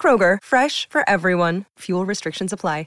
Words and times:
Kroger, 0.00 0.38
fresh 0.42 0.88
for 0.88 1.04
everyone. 1.06 1.66
Fuel 1.80 2.06
restrictions 2.06 2.54
apply. 2.54 2.86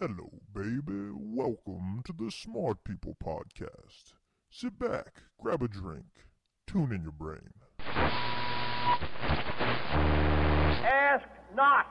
Hello, 0.00 0.28
baby. 0.52 1.12
Welcome 1.14 2.02
to 2.04 2.12
the 2.12 2.30
Smart 2.30 2.82
People 2.82 3.16
Podcast. 3.24 4.12
Sit 4.50 4.76
back, 4.76 5.22
grab 5.40 5.62
a 5.62 5.68
drink, 5.68 6.26
tune 6.66 6.92
in 6.92 7.02
your 7.04 7.12
brain. 7.12 7.54
Ask 10.82 11.28
not 11.54 11.86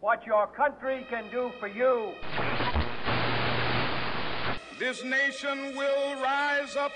what 0.00 0.24
your 0.24 0.46
country 0.46 1.04
can 1.10 1.24
do 1.32 1.50
for 1.58 1.66
you. 1.66 2.14
This 4.78 5.02
nation 5.02 5.76
will 5.76 6.22
rise 6.22 6.76
up. 6.76 6.92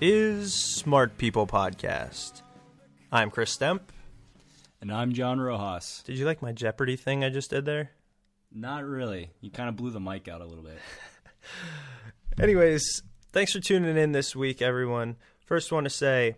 Is 0.00 0.52
Smart 0.52 1.16
People 1.18 1.46
Podcast. 1.46 2.42
I'm 3.10 3.30
Chris 3.30 3.56
Stemp. 3.56 3.80
And 4.80 4.92
I'm 4.92 5.14
John 5.14 5.40
Rojas. 5.40 6.02
Did 6.04 6.18
you 6.18 6.26
like 6.26 6.42
my 6.42 6.52
Jeopardy 6.52 6.96
thing 6.96 7.24
I 7.24 7.30
just 7.30 7.50
did 7.50 7.64
there? 7.64 7.92
Not 8.52 8.84
really. 8.84 9.30
You 9.40 9.50
kind 9.50 9.68
of 9.68 9.76
blew 9.76 9.90
the 9.90 10.00
mic 10.00 10.28
out 10.28 10.40
a 10.40 10.44
little 10.44 10.64
bit. 10.64 10.78
Anyways, 12.40 13.02
thanks 13.32 13.52
for 13.52 13.60
tuning 13.60 13.96
in 13.96 14.12
this 14.12 14.36
week, 14.36 14.60
everyone. 14.60 15.16
First, 15.44 15.72
want 15.72 15.84
to 15.84 15.90
say 15.90 16.36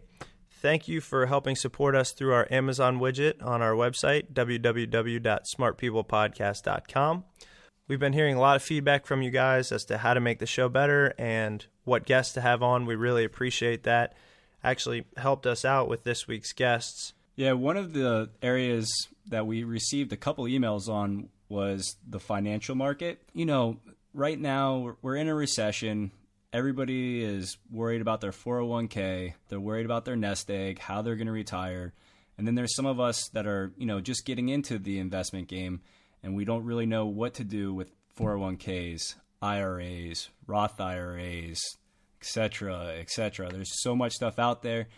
thank 0.50 0.86
you 0.86 1.00
for 1.00 1.26
helping 1.26 1.56
support 1.56 1.96
us 1.96 2.12
through 2.12 2.34
our 2.34 2.46
Amazon 2.50 3.00
widget 3.00 3.44
on 3.44 3.60
our 3.60 3.72
website, 3.72 4.32
www.smartpeoplepodcast.com. 4.32 7.24
We've 7.88 7.98
been 7.98 8.12
hearing 8.12 8.36
a 8.36 8.40
lot 8.40 8.56
of 8.56 8.62
feedback 8.62 9.06
from 9.06 9.22
you 9.22 9.30
guys 9.30 9.72
as 9.72 9.86
to 9.86 9.96
how 9.96 10.12
to 10.12 10.20
make 10.20 10.40
the 10.40 10.46
show 10.46 10.68
better 10.68 11.14
and 11.18 11.64
what 11.84 12.04
guests 12.04 12.34
to 12.34 12.42
have 12.42 12.62
on. 12.62 12.84
We 12.84 12.94
really 12.94 13.24
appreciate 13.24 13.84
that. 13.84 14.14
Actually, 14.62 15.06
helped 15.16 15.46
us 15.46 15.64
out 15.64 15.88
with 15.88 16.04
this 16.04 16.28
week's 16.28 16.52
guests. 16.52 17.14
Yeah, 17.34 17.52
one 17.52 17.78
of 17.78 17.94
the 17.94 18.28
areas 18.42 18.90
that 19.28 19.46
we 19.46 19.64
received 19.64 20.12
a 20.12 20.18
couple 20.18 20.44
emails 20.44 20.86
on 20.86 21.30
was 21.48 21.96
the 22.06 22.20
financial 22.20 22.74
market. 22.74 23.22
You 23.32 23.46
know, 23.46 23.78
right 24.12 24.38
now 24.38 24.96
we're 25.00 25.16
in 25.16 25.28
a 25.28 25.34
recession. 25.34 26.10
Everybody 26.52 27.24
is 27.24 27.56
worried 27.70 28.02
about 28.02 28.20
their 28.20 28.32
401k. 28.32 29.32
They're 29.48 29.58
worried 29.58 29.86
about 29.86 30.04
their 30.04 30.16
nest 30.16 30.50
egg, 30.50 30.78
how 30.78 31.00
they're 31.00 31.16
going 31.16 31.26
to 31.26 31.32
retire. 31.32 31.94
And 32.36 32.46
then 32.46 32.54
there's 32.54 32.76
some 32.76 32.86
of 32.86 33.00
us 33.00 33.30
that 33.32 33.46
are, 33.46 33.72
you 33.78 33.86
know, 33.86 34.02
just 34.02 34.26
getting 34.26 34.50
into 34.50 34.78
the 34.78 34.98
investment 34.98 35.48
game 35.48 35.80
and 36.22 36.34
we 36.34 36.44
don't 36.44 36.64
really 36.64 36.86
know 36.86 37.06
what 37.06 37.34
to 37.34 37.44
do 37.44 37.72
with 37.72 37.92
401ks, 38.18 39.14
IRAs, 39.40 40.28
Roth 40.46 40.80
IRAs, 40.80 41.60
etc., 42.20 42.96
etc. 42.98 43.50
There's 43.50 43.82
so 43.82 43.94
much 43.94 44.12
stuff 44.12 44.38
out 44.38 44.62
there. 44.62 44.88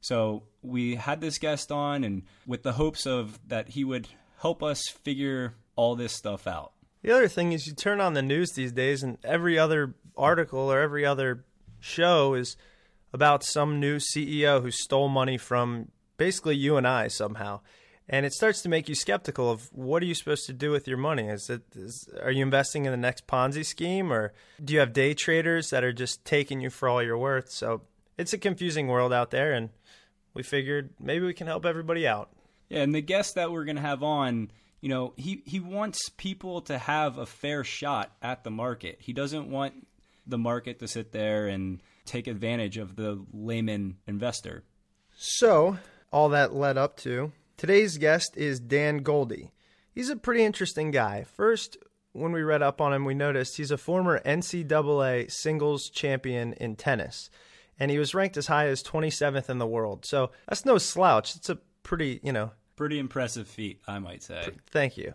So 0.00 0.44
we 0.62 0.96
had 0.96 1.20
this 1.20 1.38
guest 1.38 1.72
on, 1.72 2.04
and 2.04 2.22
with 2.46 2.62
the 2.62 2.72
hopes 2.72 3.06
of 3.06 3.38
that 3.48 3.70
he 3.70 3.84
would 3.84 4.08
help 4.38 4.62
us 4.62 4.82
figure 4.88 5.54
all 5.74 5.96
this 5.96 6.12
stuff 6.12 6.46
out. 6.46 6.72
The 7.02 7.12
other 7.12 7.28
thing 7.28 7.52
is, 7.52 7.66
you 7.66 7.74
turn 7.74 8.00
on 8.00 8.14
the 8.14 8.22
news 8.22 8.52
these 8.52 8.72
days, 8.72 9.02
and 9.02 9.18
every 9.24 9.58
other 9.58 9.94
article 10.16 10.72
or 10.72 10.80
every 10.80 11.06
other 11.06 11.44
show 11.80 12.34
is 12.34 12.56
about 13.12 13.44
some 13.44 13.80
new 13.80 13.98
CEO 13.98 14.60
who 14.60 14.70
stole 14.70 15.08
money 15.08 15.38
from 15.38 15.90
basically 16.16 16.56
you 16.56 16.76
and 16.76 16.86
I 16.86 17.08
somehow 17.08 17.60
and 18.08 18.24
it 18.24 18.32
starts 18.32 18.62
to 18.62 18.68
make 18.68 18.88
you 18.88 18.94
skeptical 18.94 19.50
of 19.50 19.68
what 19.72 20.02
are 20.02 20.06
you 20.06 20.14
supposed 20.14 20.46
to 20.46 20.52
do 20.52 20.70
with 20.70 20.86
your 20.86 20.98
money? 20.98 21.28
Is 21.28 21.50
it 21.50 21.62
is, 21.74 22.08
are 22.22 22.30
you 22.30 22.42
investing 22.42 22.84
in 22.84 22.92
the 22.92 22.96
next 22.96 23.26
ponzi 23.26 23.64
scheme 23.64 24.12
or 24.12 24.32
do 24.62 24.74
you 24.74 24.80
have 24.80 24.92
day 24.92 25.14
traders 25.14 25.70
that 25.70 25.84
are 25.84 25.92
just 25.92 26.24
taking 26.24 26.60
you 26.60 26.70
for 26.70 26.88
all 26.88 27.02
you're 27.02 27.18
worth? 27.18 27.50
So 27.50 27.82
it's 28.16 28.32
a 28.32 28.38
confusing 28.38 28.88
world 28.88 29.12
out 29.12 29.30
there 29.30 29.52
and 29.52 29.70
we 30.34 30.42
figured 30.42 30.90
maybe 31.00 31.26
we 31.26 31.34
can 31.34 31.46
help 31.46 31.66
everybody 31.66 32.06
out. 32.06 32.30
Yeah 32.68 32.82
and 32.82 32.94
the 32.94 33.00
guest 33.00 33.34
that 33.34 33.50
we're 33.50 33.64
going 33.64 33.76
to 33.76 33.82
have 33.82 34.02
on 34.02 34.50
you 34.80 34.88
know 34.88 35.12
he 35.16 35.42
he 35.46 35.60
wants 35.60 36.08
people 36.16 36.60
to 36.62 36.78
have 36.78 37.18
a 37.18 37.26
fair 37.26 37.64
shot 37.64 38.12
at 38.22 38.44
the 38.44 38.50
market. 38.50 38.98
He 39.00 39.12
doesn't 39.12 39.50
want 39.50 39.86
the 40.26 40.38
market 40.38 40.78
to 40.80 40.88
sit 40.88 41.12
there 41.12 41.46
and 41.46 41.80
take 42.04 42.26
advantage 42.26 42.76
of 42.76 42.96
the 42.96 43.24
layman 43.32 43.96
investor. 44.06 44.64
So 45.16 45.78
all 46.12 46.28
that 46.30 46.54
led 46.54 46.76
up 46.76 46.96
to 46.98 47.32
Today's 47.56 47.96
guest 47.96 48.36
is 48.36 48.60
Dan 48.60 48.98
Goldie. 48.98 49.50
He's 49.94 50.10
a 50.10 50.16
pretty 50.16 50.44
interesting 50.44 50.90
guy. 50.90 51.24
First, 51.24 51.78
when 52.12 52.32
we 52.32 52.42
read 52.42 52.60
up 52.60 52.82
on 52.82 52.92
him, 52.92 53.06
we 53.06 53.14
noticed 53.14 53.56
he's 53.56 53.70
a 53.70 53.78
former 53.78 54.20
NCAA 54.26 55.30
singles 55.30 55.88
champion 55.88 56.52
in 56.54 56.76
tennis, 56.76 57.30
and 57.78 57.90
he 57.90 57.98
was 57.98 58.14
ranked 58.14 58.36
as 58.36 58.48
high 58.48 58.66
as 58.66 58.82
27th 58.82 59.48
in 59.48 59.56
the 59.56 59.66
world. 59.66 60.04
So 60.04 60.32
that's 60.46 60.66
no 60.66 60.76
slouch. 60.76 61.34
It's 61.34 61.48
a 61.48 61.56
pretty, 61.82 62.20
you 62.22 62.30
know, 62.30 62.50
pretty 62.76 62.98
impressive 62.98 63.48
feat, 63.48 63.80
I 63.88 64.00
might 64.00 64.22
say. 64.22 64.50
Thank 64.66 64.98
you. 64.98 65.14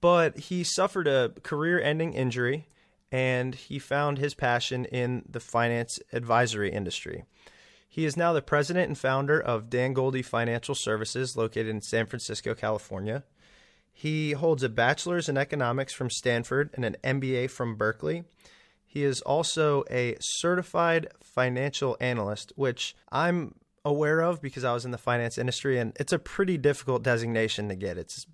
But 0.00 0.38
he 0.38 0.64
suffered 0.64 1.06
a 1.06 1.34
career 1.42 1.78
ending 1.78 2.14
injury, 2.14 2.68
and 3.12 3.54
he 3.54 3.78
found 3.78 4.16
his 4.16 4.32
passion 4.32 4.86
in 4.86 5.24
the 5.28 5.40
finance 5.40 5.98
advisory 6.10 6.72
industry. 6.72 7.24
He 7.96 8.04
is 8.04 8.14
now 8.14 8.34
the 8.34 8.42
president 8.42 8.88
and 8.88 8.98
founder 8.98 9.40
of 9.40 9.70
Dan 9.70 9.94
Goldie 9.94 10.20
Financial 10.20 10.74
Services, 10.74 11.34
located 11.34 11.68
in 11.68 11.80
San 11.80 12.04
Francisco, 12.04 12.54
California. 12.54 13.24
He 13.90 14.32
holds 14.32 14.62
a 14.62 14.68
bachelor's 14.68 15.30
in 15.30 15.38
economics 15.38 15.94
from 15.94 16.10
Stanford 16.10 16.68
and 16.74 16.84
an 16.84 16.98
MBA 17.02 17.48
from 17.48 17.74
Berkeley. 17.74 18.24
He 18.84 19.02
is 19.02 19.22
also 19.22 19.82
a 19.90 20.14
certified 20.20 21.08
financial 21.22 21.96
analyst, 21.98 22.52
which 22.54 22.94
I'm 23.10 23.54
aware 23.82 24.20
of 24.20 24.42
because 24.42 24.62
I 24.62 24.74
was 24.74 24.84
in 24.84 24.90
the 24.90 24.98
finance 24.98 25.38
industry, 25.38 25.78
and 25.78 25.96
it's 25.98 26.12
a 26.12 26.18
pretty 26.18 26.58
difficult 26.58 27.02
designation 27.02 27.70
to 27.70 27.76
get. 27.76 27.96
It's 27.96 28.26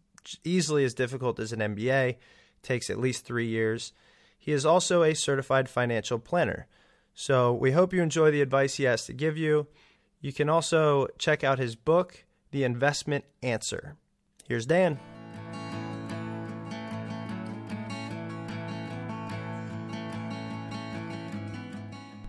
easily 0.42 0.84
as 0.84 0.92
difficult 0.92 1.38
as 1.38 1.52
an 1.52 1.60
MBA, 1.60 2.08
it 2.08 2.18
takes 2.64 2.90
at 2.90 2.98
least 2.98 3.24
three 3.24 3.46
years. 3.46 3.92
He 4.36 4.50
is 4.50 4.66
also 4.66 5.04
a 5.04 5.14
certified 5.14 5.68
financial 5.68 6.18
planner. 6.18 6.66
So 7.14 7.52
we 7.52 7.72
hope 7.72 7.92
you 7.92 8.02
enjoy 8.02 8.30
the 8.30 8.40
advice 8.40 8.76
he 8.76 8.84
has 8.84 9.04
to 9.06 9.12
give 9.12 9.36
you. 9.36 9.66
You 10.20 10.32
can 10.32 10.48
also 10.48 11.08
check 11.18 11.44
out 11.44 11.58
his 11.58 11.76
book, 11.76 12.24
The 12.52 12.64
Investment 12.64 13.24
Answer. 13.42 13.96
Here's 14.48 14.66
Dan. 14.66 14.98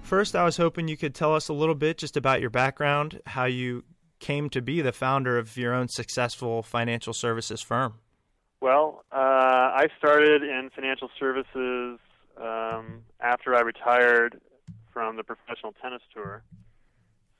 First, 0.01 0.35
I 0.35 0.43
was 0.43 0.57
hoping 0.57 0.87
you 0.87 0.97
could 0.97 1.15
tell 1.15 1.33
us 1.33 1.49
a 1.49 1.53
little 1.53 1.75
bit 1.75 1.97
just 1.97 2.17
about 2.17 2.39
your 2.39 2.51
background, 2.51 3.19
how 3.25 3.45
you 3.45 3.83
came 4.19 4.49
to 4.51 4.61
be 4.61 4.81
the 4.81 4.91
founder 4.91 5.37
of 5.37 5.57
your 5.57 5.73
own 5.73 5.87
successful 5.87 6.61
financial 6.61 7.13
services 7.13 7.61
firm. 7.61 7.95
Well, 8.61 9.03
uh, 9.11 9.15
I 9.15 9.87
started 9.97 10.43
in 10.43 10.69
financial 10.73 11.09
services 11.19 11.99
um, 12.37 13.01
after 13.19 13.55
I 13.55 13.61
retired 13.61 14.39
from 14.93 15.17
the 15.17 15.23
professional 15.23 15.73
tennis 15.81 16.01
tour. 16.13 16.43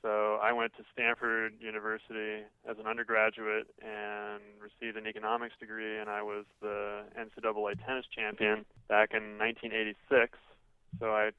So 0.02 0.38
I 0.42 0.52
went 0.52 0.76
to 0.76 0.84
Stanford 0.92 1.54
University 1.60 2.44
as 2.68 2.76
an 2.78 2.86
undergraduate 2.86 3.68
and 3.80 4.42
received 4.60 4.98
an 4.98 5.06
economics 5.06 5.54
degree, 5.58 5.98
and 5.98 6.10
I 6.10 6.20
was 6.20 6.44
the 6.60 7.04
NCAA 7.18 7.86
tennis 7.86 8.04
champion 8.14 8.66
back 8.86 9.14
in 9.14 9.38
1986. 9.38 10.36
So 11.00 11.06
I 11.06 11.30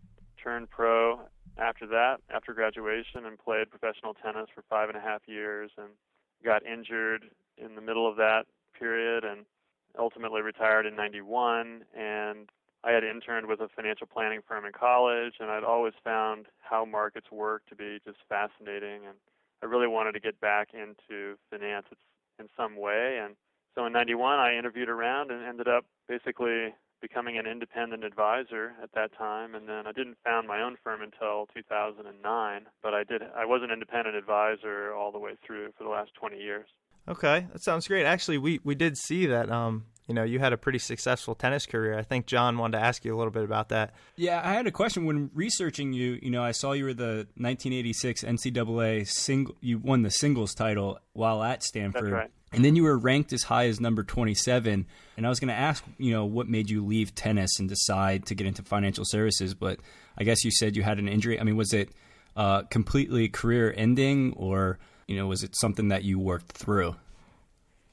turned 0.42 0.72
pro 0.72 1.20
after 1.60 1.86
that, 1.88 2.18
after 2.34 2.54
graduation, 2.54 3.28
and 3.28 3.38
played 3.38 3.70
professional 3.70 4.16
tennis 4.16 4.48
for 4.56 4.64
five 4.68 4.90
and 4.90 4.98
a 4.98 5.02
half 5.02 5.22
years, 5.28 5.70
and 5.78 5.90
got 6.44 6.66
injured 6.66 7.26
in 7.60 7.76
the 7.76 7.82
middle 7.82 8.10
of 8.10 8.16
that 8.16 8.46
period, 8.78 9.24
and 9.24 9.46
ultimately 10.00 10.42
retired 10.42 10.88
in 10.88 10.96
'91. 10.96 11.86
And 11.96 12.50
I 12.86 12.92
had 12.92 13.04
interned 13.04 13.48
with 13.48 13.60
a 13.62 13.68
financial 13.76 14.06
planning 14.06 14.42
firm 14.48 14.66
in 14.66 14.72
college, 14.72 15.34
and 15.40 15.50
I'd 15.50 15.64
always 15.64 15.94
found 16.04 16.46
how 16.60 16.86
markets 16.86 17.32
work 17.32 17.64
to 17.70 17.76
be 17.76 18.00
just 18.06 18.20
fascinating, 18.30 19.06
and 19.08 19.18
I 19.64 19.66
really 19.66 19.88
wanted 19.88 20.12
to 20.14 20.20
get 20.20 20.40
back 20.40 20.70
into 20.74 21.38
finance 21.50 21.88
in 22.40 22.48
some 22.56 22.76
way. 22.76 23.20
And 23.24 23.36
so 23.74 23.86
in 23.86 23.94
'91, 23.94 24.40
I 24.40 24.56
interviewed 24.58 24.90
around 24.90 25.32
and 25.32 25.44
ended 25.44 25.68
up 25.68 25.86
basically 26.08 26.76
becoming 27.02 27.38
an 27.38 27.46
independent 27.46 28.04
advisor 28.04 28.74
at 28.82 28.92
that 28.94 29.16
time 29.18 29.54
and 29.54 29.68
then 29.68 29.86
I 29.86 29.92
didn't 29.92 30.18
found 30.24 30.48
my 30.48 30.62
own 30.62 30.76
firm 30.84 31.02
until 31.02 31.48
2009 31.54 32.66
but 32.82 32.94
I 32.94 33.04
did 33.04 33.22
I 33.36 33.46
was 33.46 33.62
an 33.64 33.70
independent 33.70 34.16
advisor 34.16 34.94
all 34.94 35.12
the 35.12 35.20
way 35.20 35.34
through 35.46 35.72
for 35.78 35.84
the 35.84 35.90
last 35.90 36.14
20 36.16 36.38
years. 36.38 36.68
Okay, 37.08 37.46
that 37.52 37.62
sounds 37.62 37.88
great. 37.88 38.06
Actually, 38.06 38.40
we 38.40 38.60
we 38.64 38.74
did 38.74 38.98
see 38.98 39.28
that 39.28 39.52
um 39.52 39.86
you 40.08 40.14
know, 40.14 40.24
you 40.24 40.40
had 40.40 40.54
a 40.54 40.58
pretty 40.58 40.80
successful 40.80 41.34
tennis 41.34 41.66
career. 41.66 41.98
I 41.98 42.04
think 42.04 42.28
John 42.28 42.58
wanted 42.58 42.78
to 42.78 42.84
ask 42.84 43.04
you 43.04 43.16
a 43.16 43.18
little 43.18 43.32
bit 43.32 43.44
about 43.44 43.70
that. 43.70 43.94
Yeah, 44.16 44.42
I 44.44 44.54
had 44.54 44.68
a 44.68 44.72
question 44.72 45.06
when 45.06 45.32
researching 45.34 45.94
you. 45.94 46.20
You 46.22 46.30
know, 46.30 46.44
I 46.44 46.52
saw 46.52 46.74
you 46.74 46.86
were 46.86 46.94
the 46.94 47.28
1986 47.38 48.24
NCAA 48.24 49.08
single. 49.08 49.56
You 49.62 49.80
won 49.80 50.04
the 50.04 50.12
singles 50.12 50.54
title 50.54 51.00
while 51.14 51.42
at 51.42 51.64
Stanford. 51.64 52.06
That's 52.06 52.12
right. 52.12 52.32
And 52.52 52.64
then 52.64 52.76
you 52.76 52.84
were 52.84 52.98
ranked 52.98 53.34
as 53.34 53.44
high 53.44 53.68
as 53.68 53.82
number 53.82 54.04
27. 54.04 54.86
And 55.18 55.26
I 55.26 55.30
was 55.30 55.40
going 55.40 55.50
to 55.50 55.54
ask, 55.54 55.84
you 55.98 56.14
know, 56.14 56.24
what 56.24 56.48
made 56.48 56.70
you 56.70 56.86
leave 56.86 57.14
tennis 57.14 57.60
and 57.60 57.68
decide 57.68 58.28
to 58.28 58.36
get 58.36 58.48
into 58.48 58.64
financial 58.64 59.04
services? 59.06 59.54
But 59.54 59.80
I 60.18 60.24
guess 60.24 60.46
you 60.46 60.52
said 60.52 60.78
you 60.78 60.84
had 60.84 60.98
an 61.00 61.10
injury. 61.10 61.40
I 61.40 61.44
mean, 61.44 61.58
was 61.58 61.74
it 61.74 61.90
uh, 62.38 62.62
completely 62.64 63.28
career 63.28 63.74
ending 63.76 64.34
or, 64.38 64.80
you 65.08 65.18
know, 65.18 65.28
was 65.28 65.44
it 65.44 65.56
something 65.58 65.90
that 65.90 66.04
you 66.04 66.18
worked 66.18 66.54
through? 66.54 66.96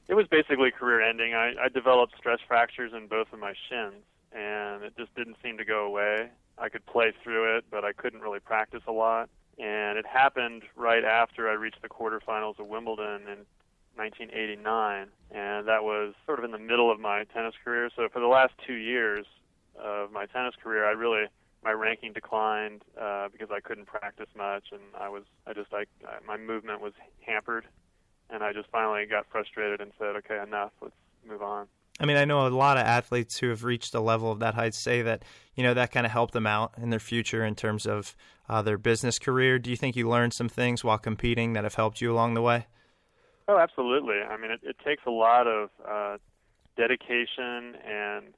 It 0.07 0.15
was 0.15 0.27
basically 0.27 0.71
career 0.71 1.01
ending. 1.01 1.33
I, 1.33 1.53
I 1.59 1.69
developed 1.69 2.13
stress 2.17 2.39
fractures 2.47 2.91
in 2.95 3.07
both 3.07 3.31
of 3.31 3.39
my 3.39 3.53
shins, 3.69 4.03
and 4.31 4.83
it 4.83 4.93
just 4.97 5.13
didn't 5.15 5.37
seem 5.41 5.57
to 5.57 5.65
go 5.65 5.85
away. 5.85 6.29
I 6.57 6.69
could 6.69 6.85
play 6.85 7.13
through 7.23 7.57
it, 7.57 7.65
but 7.71 7.83
I 7.85 7.93
couldn't 7.93 8.21
really 8.21 8.39
practice 8.39 8.83
a 8.87 8.91
lot. 8.91 9.29
And 9.59 9.97
it 9.97 10.05
happened 10.05 10.63
right 10.75 11.03
after 11.03 11.49
I 11.49 11.53
reached 11.53 11.81
the 11.81 11.89
quarterfinals 11.89 12.59
of 12.59 12.67
Wimbledon 12.67 13.21
in 13.27 13.45
1989, 13.95 15.07
and 15.31 15.67
that 15.67 15.83
was 15.83 16.13
sort 16.25 16.39
of 16.39 16.45
in 16.45 16.51
the 16.51 16.57
middle 16.57 16.91
of 16.91 16.99
my 16.99 17.23
tennis 17.25 17.53
career. 17.63 17.89
So 17.95 18.09
for 18.11 18.19
the 18.19 18.27
last 18.27 18.53
two 18.65 18.73
years 18.73 19.25
of 19.79 20.11
my 20.11 20.25
tennis 20.25 20.55
career, 20.61 20.85
I 20.85 20.91
really 20.91 21.25
my 21.63 21.71
ranking 21.71 22.11
declined 22.11 22.83
uh, 22.99 23.29
because 23.31 23.49
I 23.51 23.59
couldn't 23.59 23.85
practice 23.85 24.27
much, 24.35 24.65
and 24.71 24.81
I 24.99 25.09
was 25.09 25.23
I 25.47 25.53
just 25.53 25.73
I, 25.73 25.85
I 26.05 26.17
my 26.25 26.37
movement 26.37 26.81
was 26.81 26.93
hampered, 27.25 27.65
and 28.29 28.43
I 28.43 28.53
just 28.53 28.69
finally 28.71 29.05
got 29.05 29.25
frustrated 29.31 29.81
and 29.81 29.91
said, 29.97 30.15
okay, 30.17 30.41
enough, 30.41 30.71
let's 30.81 30.95
move 31.27 31.41
on. 31.41 31.67
I 31.99 32.05
mean, 32.05 32.17
I 32.17 32.25
know 32.25 32.47
a 32.47 32.49
lot 32.49 32.77
of 32.77 32.85
athletes 32.85 33.37
who 33.37 33.49
have 33.49 33.63
reached 33.63 33.93
a 33.93 33.99
level 33.99 34.31
of 34.31 34.39
that 34.39 34.55
height 34.55 34.73
say 34.73 35.03
that 35.03 35.23
you 35.55 35.63
know 35.63 35.75
that 35.75 35.91
kind 35.91 36.05
of 36.05 36.11
helped 36.11 36.33
them 36.33 36.47
out 36.47 36.73
in 36.81 36.89
their 36.89 36.99
future 36.99 37.45
in 37.45 37.55
terms 37.55 37.85
of 37.85 38.15
uh, 38.49 38.61
their 38.61 38.79
business 38.79 39.19
career. 39.19 39.59
Do 39.59 39.69
you 39.69 39.77
think 39.77 39.95
you 39.95 40.09
learned 40.09 40.33
some 40.33 40.49
things 40.49 40.83
while 40.83 40.97
competing 40.97 41.53
that 41.53 41.63
have 41.63 41.75
helped 41.75 42.01
you 42.01 42.11
along 42.11 42.33
the 42.33 42.41
way? 42.41 42.65
Oh, 43.47 43.59
absolutely. 43.59 44.21
I 44.21 44.37
mean, 44.37 44.51
it, 44.51 44.61
it 44.63 44.77
takes 44.83 45.03
a 45.05 45.11
lot 45.11 45.47
of 45.47 45.69
uh, 45.87 46.17
dedication 46.77 47.75
and 47.85 48.33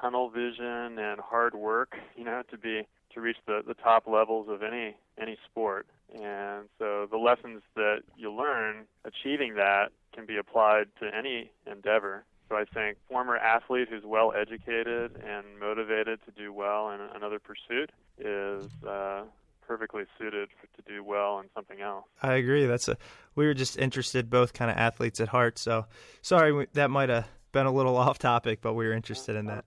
tunnel 0.00 0.30
vision 0.30 0.98
and 0.98 1.20
hard 1.20 1.54
work, 1.54 1.96
you 2.16 2.24
know, 2.24 2.42
to 2.50 2.58
be 2.58 2.86
to 3.14 3.20
reach 3.20 3.38
the, 3.46 3.62
the 3.66 3.74
top 3.74 4.06
levels 4.06 4.48
of 4.48 4.62
any 4.62 4.96
any 5.20 5.36
sport. 5.50 5.86
And 6.14 6.68
so 6.78 7.06
the 7.10 7.16
lessons 7.16 7.62
that 7.74 8.02
you 8.16 8.32
learn 8.32 8.84
achieving 9.04 9.54
that 9.54 9.90
can 10.14 10.26
be 10.26 10.36
applied 10.36 10.86
to 11.00 11.10
any 11.14 11.50
endeavor. 11.70 12.24
So 12.48 12.56
I 12.56 12.64
think 12.64 12.98
former 13.08 13.36
athlete 13.36 13.88
who's 13.90 14.04
well 14.04 14.32
educated 14.32 15.16
and 15.26 15.58
motivated 15.58 16.20
to 16.26 16.30
do 16.30 16.52
well 16.52 16.90
in 16.90 17.00
another 17.00 17.40
pursuit 17.40 17.90
is 18.18 18.70
uh, 18.86 19.22
perfectly 19.66 20.04
suited 20.18 20.48
for, 20.60 20.66
to 20.80 20.88
do 20.88 21.02
well 21.02 21.40
in 21.40 21.46
something 21.54 21.80
else. 21.80 22.04
I 22.22 22.34
agree. 22.34 22.66
That's 22.66 22.86
a 22.88 22.96
we 23.34 23.46
were 23.46 23.54
just 23.54 23.76
interested, 23.78 24.30
both 24.30 24.52
kind 24.52 24.70
of 24.70 24.76
athletes 24.76 25.20
at 25.20 25.28
heart. 25.28 25.58
So 25.58 25.86
sorry 26.22 26.66
that 26.74 26.90
might 26.90 27.08
have 27.08 27.26
been 27.52 27.66
a 27.66 27.72
little 27.72 27.96
off 27.96 28.18
topic, 28.18 28.60
but 28.60 28.74
we 28.74 28.86
were 28.86 28.92
interested 28.92 29.36
in 29.36 29.46
that. 29.46 29.64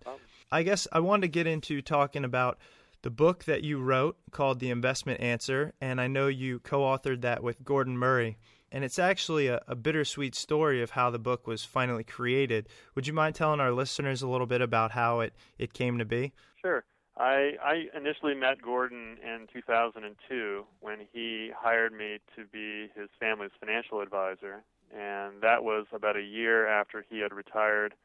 I 0.51 0.63
guess 0.63 0.87
I 0.91 1.01
wanted 1.01 1.23
to 1.23 1.27
get 1.27 1.47
into 1.47 1.81
talking 1.81 2.23
about 2.23 2.57
the 3.01 3.09
book 3.09 3.45
that 3.45 3.63
you 3.63 3.79
wrote 3.79 4.17
called 4.31 4.59
The 4.59 4.69
Investment 4.69 5.21
Answer, 5.21 5.73
and 5.79 6.01
I 6.01 6.07
know 6.07 6.27
you 6.27 6.59
co-authored 6.59 7.21
that 7.21 7.43
with 7.43 7.63
Gordon 7.63 7.97
Murray. 7.97 8.37
And 8.71 8.83
it's 8.83 8.99
actually 8.99 9.47
a, 9.47 9.61
a 9.67 9.75
bittersweet 9.75 10.35
story 10.35 10.81
of 10.81 10.91
how 10.91 11.09
the 11.09 11.19
book 11.19 11.47
was 11.47 11.63
finally 11.63 12.03
created. 12.03 12.67
Would 12.95 13.07
you 13.07 13.13
mind 13.13 13.35
telling 13.35 13.59
our 13.59 13.71
listeners 13.71 14.21
a 14.21 14.27
little 14.27 14.47
bit 14.47 14.61
about 14.61 14.91
how 14.91 15.21
it, 15.21 15.33
it 15.57 15.73
came 15.73 15.99
to 15.99 16.05
be? 16.05 16.33
Sure. 16.61 16.83
I, 17.17 17.53
I 17.63 17.97
initially 17.97 18.35
met 18.35 18.61
Gordon 18.61 19.17
in 19.23 19.47
2002 19.51 20.65
when 20.81 20.99
he 21.11 21.51
hired 21.57 21.93
me 21.93 22.19
to 22.35 22.45
be 22.45 22.91
his 22.99 23.09
family's 23.19 23.51
financial 23.59 24.01
advisor, 24.01 24.63
and 24.95 25.41
that 25.41 25.63
was 25.63 25.87
about 25.93 26.15
a 26.15 26.21
year 26.21 26.67
after 26.67 27.03
he 27.09 27.19
had 27.19 27.33
retired 27.33 27.95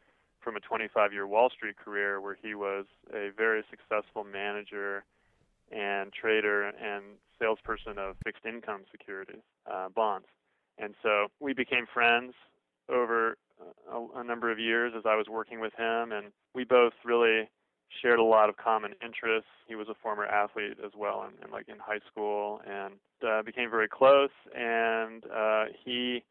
from 0.42 0.56
a 0.56 0.60
25-year 0.60 1.26
Wall 1.26 1.50
Street 1.50 1.76
career 1.76 2.20
where 2.20 2.36
he 2.40 2.54
was 2.54 2.84
a 3.12 3.30
very 3.36 3.62
successful 3.70 4.24
manager 4.24 5.04
and 5.70 6.12
trader 6.12 6.68
and 6.68 7.04
salesperson 7.40 7.98
of 7.98 8.16
fixed 8.24 8.44
income 8.44 8.82
securities, 8.90 9.42
uh, 9.70 9.88
bonds. 9.88 10.26
And 10.78 10.94
so 11.02 11.28
we 11.40 11.54
became 11.54 11.86
friends 11.92 12.34
over 12.88 13.36
a, 13.90 14.20
a 14.20 14.24
number 14.24 14.50
of 14.50 14.58
years 14.58 14.92
as 14.96 15.04
I 15.06 15.16
was 15.16 15.26
working 15.30 15.60
with 15.60 15.72
him, 15.74 16.12
and 16.12 16.32
we 16.54 16.64
both 16.64 16.92
really 17.04 17.48
shared 18.00 18.18
a 18.18 18.24
lot 18.24 18.48
of 18.48 18.56
common 18.56 18.94
interests. 19.04 19.50
He 19.66 19.74
was 19.74 19.88
a 19.88 19.94
former 20.02 20.24
athlete 20.24 20.78
as 20.84 20.92
well, 20.96 21.28
in 21.42 21.50
like 21.50 21.68
in 21.68 21.76
high 21.78 22.00
school, 22.10 22.60
and 22.66 22.94
uh, 23.26 23.42
became 23.42 23.70
very 23.70 23.88
close. 23.88 24.30
And 24.54 25.24
uh, 25.26 25.64
he 25.84 26.24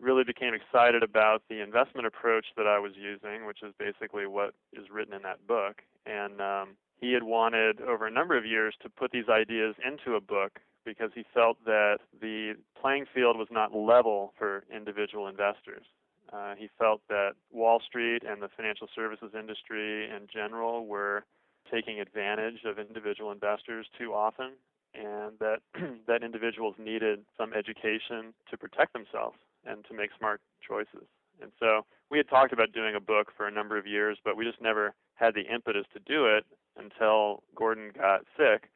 really 0.00 0.24
became 0.24 0.54
excited 0.54 1.02
about 1.02 1.42
the 1.48 1.62
investment 1.62 2.06
approach 2.06 2.46
that 2.56 2.66
I 2.66 2.78
was 2.78 2.92
using, 2.96 3.46
which 3.46 3.62
is 3.62 3.72
basically 3.78 4.26
what 4.26 4.54
is 4.72 4.90
written 4.90 5.14
in 5.14 5.22
that 5.22 5.46
book. 5.46 5.82
And 6.06 6.40
um, 6.40 6.68
he 6.96 7.12
had 7.12 7.22
wanted 7.22 7.80
over 7.80 8.06
a 8.06 8.10
number 8.10 8.36
of 8.36 8.44
years 8.44 8.74
to 8.82 8.88
put 8.88 9.10
these 9.10 9.28
ideas 9.28 9.74
into 9.86 10.16
a 10.16 10.20
book 10.20 10.60
because 10.84 11.10
he 11.14 11.24
felt 11.34 11.62
that 11.64 11.98
the 12.20 12.54
playing 12.80 13.06
field 13.14 13.36
was 13.36 13.48
not 13.50 13.74
level 13.74 14.32
for 14.38 14.64
individual 14.74 15.26
investors. 15.26 15.84
Uh, 16.32 16.54
he 16.56 16.68
felt 16.78 17.00
that 17.08 17.32
Wall 17.50 17.80
Street 17.86 18.22
and 18.28 18.40
the 18.40 18.48
financial 18.56 18.86
services 18.94 19.32
industry 19.38 20.04
in 20.04 20.26
general 20.32 20.86
were 20.86 21.24
taking 21.70 22.00
advantage 22.00 22.64
of 22.64 22.78
individual 22.78 23.32
investors 23.32 23.86
too 23.98 24.12
often, 24.12 24.52
and 24.94 25.38
that 25.38 25.60
that 26.06 26.22
individuals 26.22 26.74
needed 26.78 27.20
some 27.36 27.52
education 27.52 28.34
to 28.50 28.56
protect 28.56 28.92
themselves 28.92 29.36
and 29.66 29.84
to 29.86 29.94
make 29.94 30.10
smart 30.18 30.40
choices. 30.66 31.06
And 31.42 31.52
so 31.58 31.86
we 32.10 32.18
had 32.18 32.28
talked 32.28 32.52
about 32.52 32.72
doing 32.72 32.94
a 32.94 33.00
book 33.00 33.32
for 33.36 33.46
a 33.46 33.50
number 33.50 33.78
of 33.78 33.86
years, 33.86 34.18
but 34.24 34.36
we 34.36 34.44
just 34.44 34.60
never 34.60 34.94
had 35.14 35.34
the 35.34 35.42
impetus 35.52 35.84
to 35.94 36.00
do 36.00 36.26
it 36.26 36.44
until 36.76 37.42
Gordon 37.54 37.92
got 37.96 38.22
sick. 38.36 38.68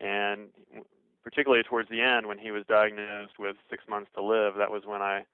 And 0.00 0.48
particularly 1.22 1.62
towards 1.62 1.88
the 1.88 2.00
end, 2.00 2.26
when 2.26 2.38
he 2.38 2.50
was 2.50 2.64
diagnosed 2.68 3.38
with 3.38 3.56
six 3.70 3.84
months 3.88 4.10
to 4.14 4.22
live, 4.22 4.54
that 4.56 4.70
was 4.70 4.82
when 4.86 5.02
I, 5.02 5.24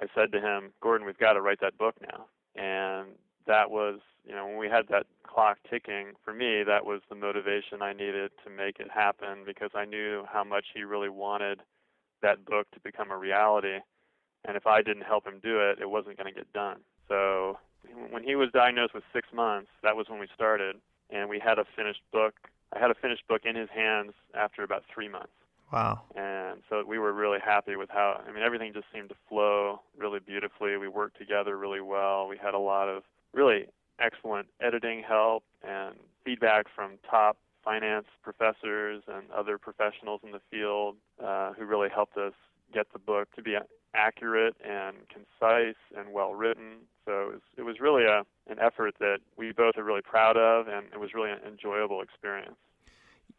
I 0.00 0.06
said 0.14 0.32
to 0.32 0.40
him, 0.40 0.72
Gordon, 0.80 1.06
we've 1.06 1.18
got 1.18 1.34
to 1.34 1.40
write 1.40 1.60
that 1.60 1.78
book 1.78 1.96
now. 2.00 2.26
And 2.54 3.08
that 3.46 3.70
was, 3.70 4.00
you 4.26 4.34
know, 4.34 4.46
when 4.46 4.58
we 4.58 4.68
had 4.68 4.88
that 4.88 5.06
clock 5.22 5.58
ticking, 5.68 6.12
for 6.24 6.32
me, 6.32 6.62
that 6.62 6.84
was 6.84 7.00
the 7.08 7.14
motivation 7.14 7.82
I 7.82 7.92
needed 7.92 8.30
to 8.44 8.50
make 8.50 8.78
it 8.80 8.90
happen 8.90 9.44
because 9.46 9.70
I 9.74 9.84
knew 9.84 10.24
how 10.30 10.44
much 10.44 10.66
he 10.74 10.82
really 10.82 11.08
wanted 11.08 11.60
that 12.22 12.44
book 12.44 12.70
to 12.72 12.80
become 12.80 13.10
a 13.10 13.16
reality. 13.16 13.78
And 14.44 14.56
if 14.56 14.66
I 14.66 14.82
didn't 14.82 15.04
help 15.04 15.26
him 15.26 15.40
do 15.42 15.60
it, 15.60 15.78
it 15.80 15.88
wasn't 15.88 16.16
going 16.16 16.32
to 16.32 16.38
get 16.38 16.52
done. 16.52 16.78
So 17.08 17.58
when 18.10 18.22
he 18.22 18.34
was 18.36 18.50
diagnosed 18.52 18.94
with 18.94 19.04
six 19.12 19.28
months, 19.32 19.68
that 19.82 19.96
was 19.96 20.08
when 20.08 20.20
we 20.20 20.28
started, 20.34 20.76
and 21.10 21.28
we 21.28 21.38
had 21.38 21.58
a 21.58 21.64
finished 21.76 22.02
book. 22.12 22.34
I 22.74 22.78
had 22.78 22.90
a 22.90 22.94
finished 22.94 23.26
book 23.28 23.42
in 23.44 23.56
his 23.56 23.68
hands 23.74 24.12
after 24.34 24.62
about 24.62 24.84
three 24.92 25.08
months. 25.08 25.32
Wow. 25.72 26.02
And 26.16 26.62
so 26.68 26.84
we 26.86 26.98
were 26.98 27.12
really 27.12 27.38
happy 27.44 27.76
with 27.76 27.90
how, 27.90 28.20
I 28.26 28.32
mean, 28.32 28.42
everything 28.42 28.72
just 28.72 28.86
seemed 28.92 29.08
to 29.10 29.14
flow 29.28 29.80
really 29.96 30.18
beautifully. 30.18 30.76
We 30.76 30.88
worked 30.88 31.16
together 31.18 31.56
really 31.56 31.80
well. 31.80 32.26
We 32.28 32.36
had 32.36 32.54
a 32.54 32.58
lot 32.58 32.88
of 32.88 33.04
really 33.32 33.66
excellent 34.00 34.48
editing 34.60 35.02
help 35.06 35.44
and 35.62 35.94
feedback 36.24 36.66
from 36.74 36.92
top 37.08 37.36
finance 37.64 38.06
professors 38.22 39.02
and 39.06 39.30
other 39.36 39.58
professionals 39.58 40.20
in 40.24 40.32
the 40.32 40.40
field 40.50 40.96
uh, 41.24 41.52
who 41.52 41.64
really 41.64 41.88
helped 41.92 42.16
us 42.16 42.32
get 42.72 42.86
the 42.92 42.98
book 42.98 43.28
to 43.34 43.42
be 43.42 43.56
accurate 43.94 44.54
and 44.64 44.96
concise 45.08 45.76
and 45.96 46.12
well 46.12 46.34
written. 46.34 46.78
So 47.04 47.12
it 47.12 47.32
was, 47.32 47.40
it 47.58 47.62
was 47.62 47.80
really 47.80 48.04
a, 48.04 48.22
an 48.50 48.58
effort 48.60 48.94
that 49.00 49.18
we 49.36 49.52
both 49.52 49.76
are 49.76 49.84
really 49.84 50.02
proud 50.02 50.36
of, 50.36 50.68
and 50.68 50.86
it 50.92 51.00
was 51.00 51.12
really 51.14 51.30
an 51.30 51.40
enjoyable 51.46 52.00
experience. 52.00 52.56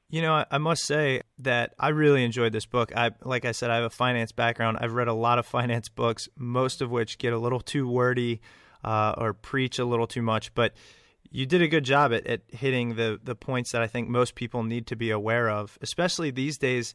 You 0.10 0.22
know, 0.22 0.44
I 0.52 0.58
must 0.58 0.86
say 0.86 1.22
that 1.40 1.74
I 1.80 1.90
really 1.90 2.26
enjoyed 2.26 2.52
this 2.52 2.66
book. 2.66 2.92
I, 2.94 3.12
like 3.24 3.46
I 3.46 3.54
said, 3.54 3.72
I 3.72 3.76
have 3.76 3.86
a 3.86 3.90
finance 3.90 4.34
background. 4.34 4.78
I've 4.82 4.92
read 4.92 5.08
a 5.08 5.14
lot 5.14 5.40
of 5.40 5.46
finance 5.46 5.88
books, 5.88 6.28
most 6.36 6.82
of 6.82 6.92
which 6.92 7.18
get 7.18 7.32
a 7.32 7.38
little 7.38 7.62
too 7.62 7.88
wordy 7.88 8.42
uh, 8.84 9.14
or 9.18 9.34
preach 9.34 9.80
a 9.80 9.86
little 9.86 10.08
too 10.08 10.22
much. 10.22 10.54
But 10.54 10.74
you 11.32 11.46
did 11.46 11.62
a 11.62 11.68
good 11.68 11.86
job 11.86 12.14
at, 12.14 12.28
at 12.28 12.42
hitting 12.50 12.96
the 12.96 13.20
the 13.24 13.36
points 13.36 13.72
that 13.72 13.82
I 13.82 13.88
think 13.88 14.10
most 14.10 14.36
people 14.36 14.64
need 14.64 14.88
to 14.88 14.96
be 14.96 15.12
aware 15.12 15.50
of, 15.50 15.78
especially 15.82 16.32
these 16.32 16.58
days. 16.58 16.94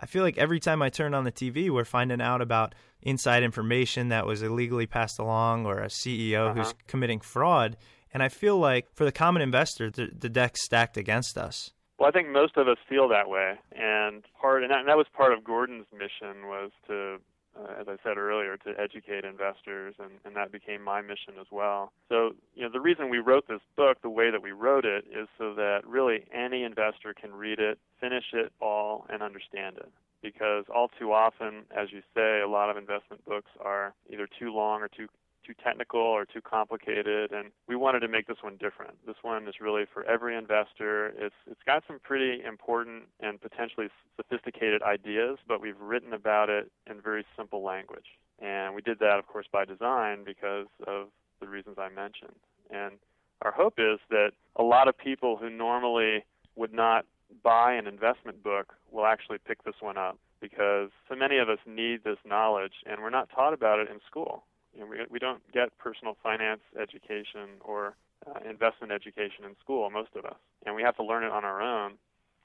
I 0.00 0.06
feel 0.06 0.22
like 0.22 0.38
every 0.38 0.60
time 0.60 0.80
I 0.80 0.90
turn 0.90 1.12
on 1.12 1.24
the 1.24 1.32
TV, 1.32 1.70
we're 1.70 1.84
finding 1.84 2.20
out 2.20 2.40
about 2.40 2.74
inside 3.02 3.42
information 3.42 4.10
that 4.10 4.26
was 4.26 4.42
illegally 4.42 4.86
passed 4.86 5.18
along 5.18 5.66
or 5.66 5.80
a 5.80 5.88
CEO 5.88 6.50
uh-huh. 6.50 6.54
who's 6.54 6.74
committing 6.86 7.20
fraud. 7.20 7.76
And 8.12 8.22
I 8.22 8.28
feel 8.28 8.58
like 8.58 8.86
for 8.94 9.04
the 9.04 9.12
common 9.12 9.42
investor, 9.42 9.90
the, 9.90 10.08
the 10.16 10.28
deck's 10.28 10.64
stacked 10.64 10.96
against 10.96 11.36
us. 11.36 11.72
Well, 11.98 12.08
I 12.08 12.12
think 12.12 12.28
most 12.28 12.56
of 12.56 12.68
us 12.68 12.78
feel 12.88 13.08
that 13.08 13.28
way, 13.28 13.54
and 13.72 14.22
part 14.40 14.62
and 14.62 14.70
that, 14.70 14.78
and 14.78 14.88
that 14.88 14.96
was 14.96 15.06
part 15.16 15.32
of 15.32 15.42
Gordon's 15.42 15.86
mission 15.92 16.46
was 16.46 16.70
to 16.86 17.16
uh, 17.58 17.80
as 17.80 17.88
I 17.88 17.96
said 18.02 18.16
earlier, 18.18 18.56
to 18.58 18.70
educate 18.78 19.24
investors, 19.24 19.94
and, 19.98 20.12
and 20.24 20.36
that 20.36 20.52
became 20.52 20.82
my 20.82 21.00
mission 21.00 21.34
as 21.40 21.46
well. 21.50 21.92
So, 22.08 22.32
you 22.54 22.62
know, 22.62 22.70
the 22.72 22.80
reason 22.80 23.08
we 23.08 23.18
wrote 23.18 23.48
this 23.48 23.60
book 23.76 23.98
the 24.02 24.10
way 24.10 24.30
that 24.30 24.42
we 24.42 24.52
wrote 24.52 24.84
it 24.84 25.04
is 25.10 25.28
so 25.38 25.54
that 25.54 25.80
really 25.86 26.24
any 26.32 26.62
investor 26.62 27.14
can 27.14 27.32
read 27.34 27.58
it, 27.58 27.78
finish 28.00 28.24
it 28.32 28.52
all, 28.60 29.06
and 29.08 29.22
understand 29.22 29.76
it. 29.78 29.90
Because 30.20 30.64
all 30.74 30.90
too 30.98 31.12
often, 31.12 31.62
as 31.76 31.92
you 31.92 32.02
say, 32.14 32.40
a 32.40 32.48
lot 32.48 32.70
of 32.70 32.76
investment 32.76 33.24
books 33.24 33.50
are 33.60 33.94
either 34.10 34.28
too 34.38 34.52
long 34.52 34.82
or 34.82 34.88
too 34.88 35.06
too 35.48 35.54
technical 35.64 36.00
or 36.00 36.26
too 36.26 36.40
complicated 36.40 37.32
and 37.32 37.50
we 37.66 37.76
wanted 37.76 38.00
to 38.00 38.08
make 38.08 38.26
this 38.26 38.36
one 38.42 38.56
different. 38.58 38.94
This 39.06 39.16
one 39.22 39.48
is 39.48 39.54
really 39.60 39.84
for 39.92 40.04
every 40.04 40.36
investor. 40.36 41.08
It's 41.16 41.34
it's 41.50 41.62
got 41.64 41.82
some 41.86 41.98
pretty 41.98 42.42
important 42.46 43.04
and 43.20 43.40
potentially 43.40 43.88
sophisticated 44.16 44.82
ideas, 44.82 45.38
but 45.48 45.60
we've 45.60 45.80
written 45.80 46.12
about 46.12 46.50
it 46.50 46.70
in 46.88 47.00
very 47.00 47.24
simple 47.36 47.62
language. 47.64 48.18
And 48.40 48.74
we 48.74 48.82
did 48.82 48.98
that 48.98 49.18
of 49.18 49.26
course 49.26 49.46
by 49.50 49.64
design 49.64 50.24
because 50.24 50.66
of 50.86 51.08
the 51.40 51.48
reasons 51.48 51.76
I 51.78 51.88
mentioned. 51.88 52.36
And 52.70 52.94
our 53.42 53.52
hope 53.52 53.74
is 53.78 53.98
that 54.10 54.32
a 54.56 54.62
lot 54.62 54.88
of 54.88 54.98
people 54.98 55.36
who 55.36 55.48
normally 55.48 56.24
would 56.56 56.72
not 56.72 57.06
buy 57.42 57.72
an 57.74 57.86
investment 57.86 58.42
book 58.42 58.74
will 58.90 59.06
actually 59.06 59.38
pick 59.46 59.64
this 59.64 59.76
one 59.80 59.96
up 59.96 60.18
because 60.40 60.90
so 61.08 61.14
many 61.14 61.38
of 61.38 61.48
us 61.48 61.58
need 61.66 62.04
this 62.04 62.18
knowledge 62.24 62.72
and 62.86 63.00
we're 63.02 63.10
not 63.10 63.28
taught 63.34 63.52
about 63.52 63.78
it 63.78 63.88
in 63.90 63.98
school. 64.06 64.44
You 64.78 64.84
know, 64.84 64.90
we, 64.90 64.98
we 65.10 65.18
don't 65.18 65.42
get 65.52 65.76
personal 65.78 66.16
finance 66.22 66.60
education 66.80 67.58
or 67.60 67.96
uh, 68.26 68.48
investment 68.48 68.92
education 68.92 69.44
in 69.44 69.56
school, 69.60 69.90
most 69.90 70.10
of 70.14 70.24
us, 70.24 70.36
and 70.64 70.76
we 70.76 70.82
have 70.82 70.96
to 70.96 71.02
learn 71.02 71.24
it 71.24 71.32
on 71.32 71.44
our 71.44 71.60
own, 71.60 71.94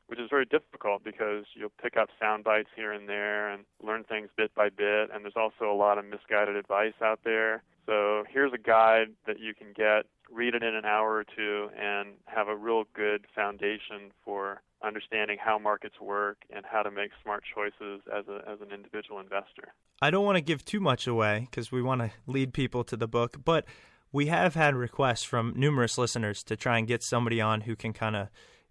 which 0.08 0.20
is 0.20 0.30
very 0.30 0.46
difficult 0.46 1.04
because 1.04 1.46
you'll 1.54 1.72
pick 1.82 1.96
up 1.96 2.10
sound 2.20 2.44
bites 2.44 2.70
here 2.76 2.92
and 2.92 3.08
there 3.08 3.50
and 3.50 3.66
learn 3.84 4.04
things 4.04 4.30
bit 4.36 4.54
by 4.56 4.70
bit, 4.70 5.10
and 5.14 5.24
there's 5.24 5.38
also 5.38 5.72
a 5.72 5.78
lot 5.78 6.00
of 6.00 6.06
misguided 6.06 6.56
advice 6.56 6.94
out 7.04 7.20
there. 7.24 7.62
So 7.86 8.24
here's 8.30 8.54
a 8.54 8.58
guide 8.58 9.10
that 9.28 9.40
you 9.40 9.54
can 9.54 9.68
get, 9.76 10.06
read 10.34 10.56
it 10.56 10.64
in 10.64 10.76
an 10.76 10.86
hour 10.86 11.14
or 11.16 11.24
two, 11.24 11.70
and 11.78 12.10
have 12.26 12.48
a 12.48 12.56
real 12.56 12.84
good 12.94 13.26
foundation 13.36 14.12
for 14.24 14.62
understanding 14.84 15.38
how 15.40 15.58
markets 15.58 15.96
work 16.02 16.38
and 16.54 16.66
how 16.66 16.84
to 16.84 16.92
make 16.92 17.12
smart 17.22 17.44
choices 17.54 18.02
as 18.14 18.28
a 18.28 18.50
as 18.50 18.60
an 18.62 18.72
individual 18.74 19.20
investor. 19.20 19.74
I 20.02 20.10
don't 20.10 20.26
want 20.26 20.36
to 20.38 20.42
give 20.42 20.66
too 20.66 20.80
much 20.80 21.08
away 21.08 21.48
because 21.50 21.72
we 21.72 21.82
want 21.82 22.02
to 22.02 22.12
lead 22.28 22.54
people 22.54 22.84
to 22.86 22.98
the 22.98 23.08
book, 23.08 23.38
but 23.44 23.66
we 24.12 24.28
have 24.28 24.54
had 24.54 24.76
requests 24.76 25.24
from 25.24 25.54
numerous 25.56 25.98
listeners 25.98 26.44
to 26.44 26.56
try 26.56 26.78
and 26.78 26.88
get 26.88 27.04
somebody 27.04 27.42
on 27.42 27.62
who 27.62 27.76
can 27.76 27.94
kind 27.94 28.16
of 28.16 28.28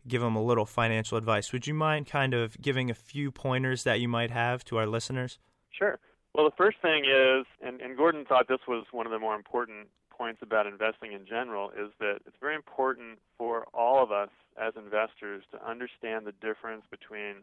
give 0.06 0.20
them 0.20 0.36
a 0.36 0.42
little 0.42 0.66
financial 0.66 1.16
advice. 1.16 1.52
Would 1.52 1.66
you 1.66 1.74
mind 1.74 2.06
kind 2.06 2.34
of 2.34 2.60
giving 2.60 2.90
a 2.90 2.94
few 2.94 3.30
pointers 3.30 3.84
that 3.84 4.00
you 4.00 4.08
might 4.08 4.30
have 4.30 4.64
to 4.66 4.76
our 4.76 4.86
listeners? 4.86 5.38
Sure. 5.70 5.98
Well, 6.34 6.44
the 6.44 6.56
first 6.56 6.78
thing 6.80 7.04
is, 7.04 7.46
and, 7.60 7.80
and 7.80 7.96
Gordon 7.96 8.24
thought 8.24 8.48
this 8.48 8.66
was 8.66 8.86
one 8.90 9.06
of 9.06 9.12
the 9.12 9.18
more 9.18 9.34
important 9.34 9.88
points 10.22 10.40
about 10.40 10.68
investing 10.68 11.10
in 11.12 11.26
general, 11.26 11.70
is 11.70 11.90
that 11.98 12.18
it's 12.24 12.36
very 12.40 12.54
important 12.54 13.18
for 13.36 13.66
all 13.74 14.00
of 14.00 14.12
us 14.12 14.28
as 14.56 14.72
investors 14.76 15.42
to 15.50 15.58
understand 15.68 16.24
the 16.24 16.32
difference 16.40 16.84
between 16.92 17.42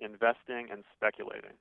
investing 0.00 0.66
and 0.72 0.82
speculating. 0.96 1.54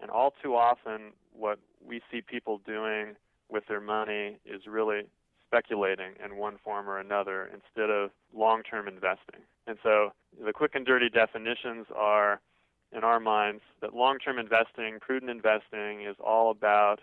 And 0.00 0.08
all 0.08 0.32
too 0.40 0.54
often, 0.54 1.14
what 1.32 1.58
we 1.84 2.00
see 2.12 2.20
people 2.20 2.60
doing 2.64 3.16
with 3.48 3.64
their 3.66 3.80
money 3.80 4.38
is 4.46 4.68
really 4.68 5.02
speculating 5.48 6.12
in 6.24 6.36
one 6.36 6.58
form 6.62 6.88
or 6.88 7.00
another 7.00 7.50
instead 7.52 7.90
of 7.90 8.10
long 8.32 8.62
term 8.62 8.86
investing. 8.86 9.40
And 9.66 9.78
so 9.82 10.12
the 10.44 10.52
quick 10.52 10.76
and 10.76 10.86
dirty 10.86 11.08
definitions 11.08 11.86
are, 11.96 12.40
in 12.96 13.02
our 13.02 13.18
minds, 13.18 13.62
that 13.80 13.94
long 13.94 14.18
term 14.20 14.38
investing, 14.38 15.00
prudent 15.00 15.28
investing, 15.28 16.02
is 16.08 16.14
all 16.24 16.52
about 16.52 17.00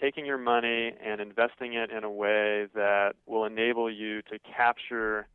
taking 0.00 0.26
your 0.26 0.38
money 0.38 0.92
and 1.04 1.20
investing 1.20 1.74
it 1.74 1.90
in 1.90 2.04
a 2.04 2.10
way 2.10 2.66
that 2.74 3.14
will 3.26 3.44
enable 3.44 3.90
you 3.90 4.22
to 4.22 4.38
capture 4.38 5.26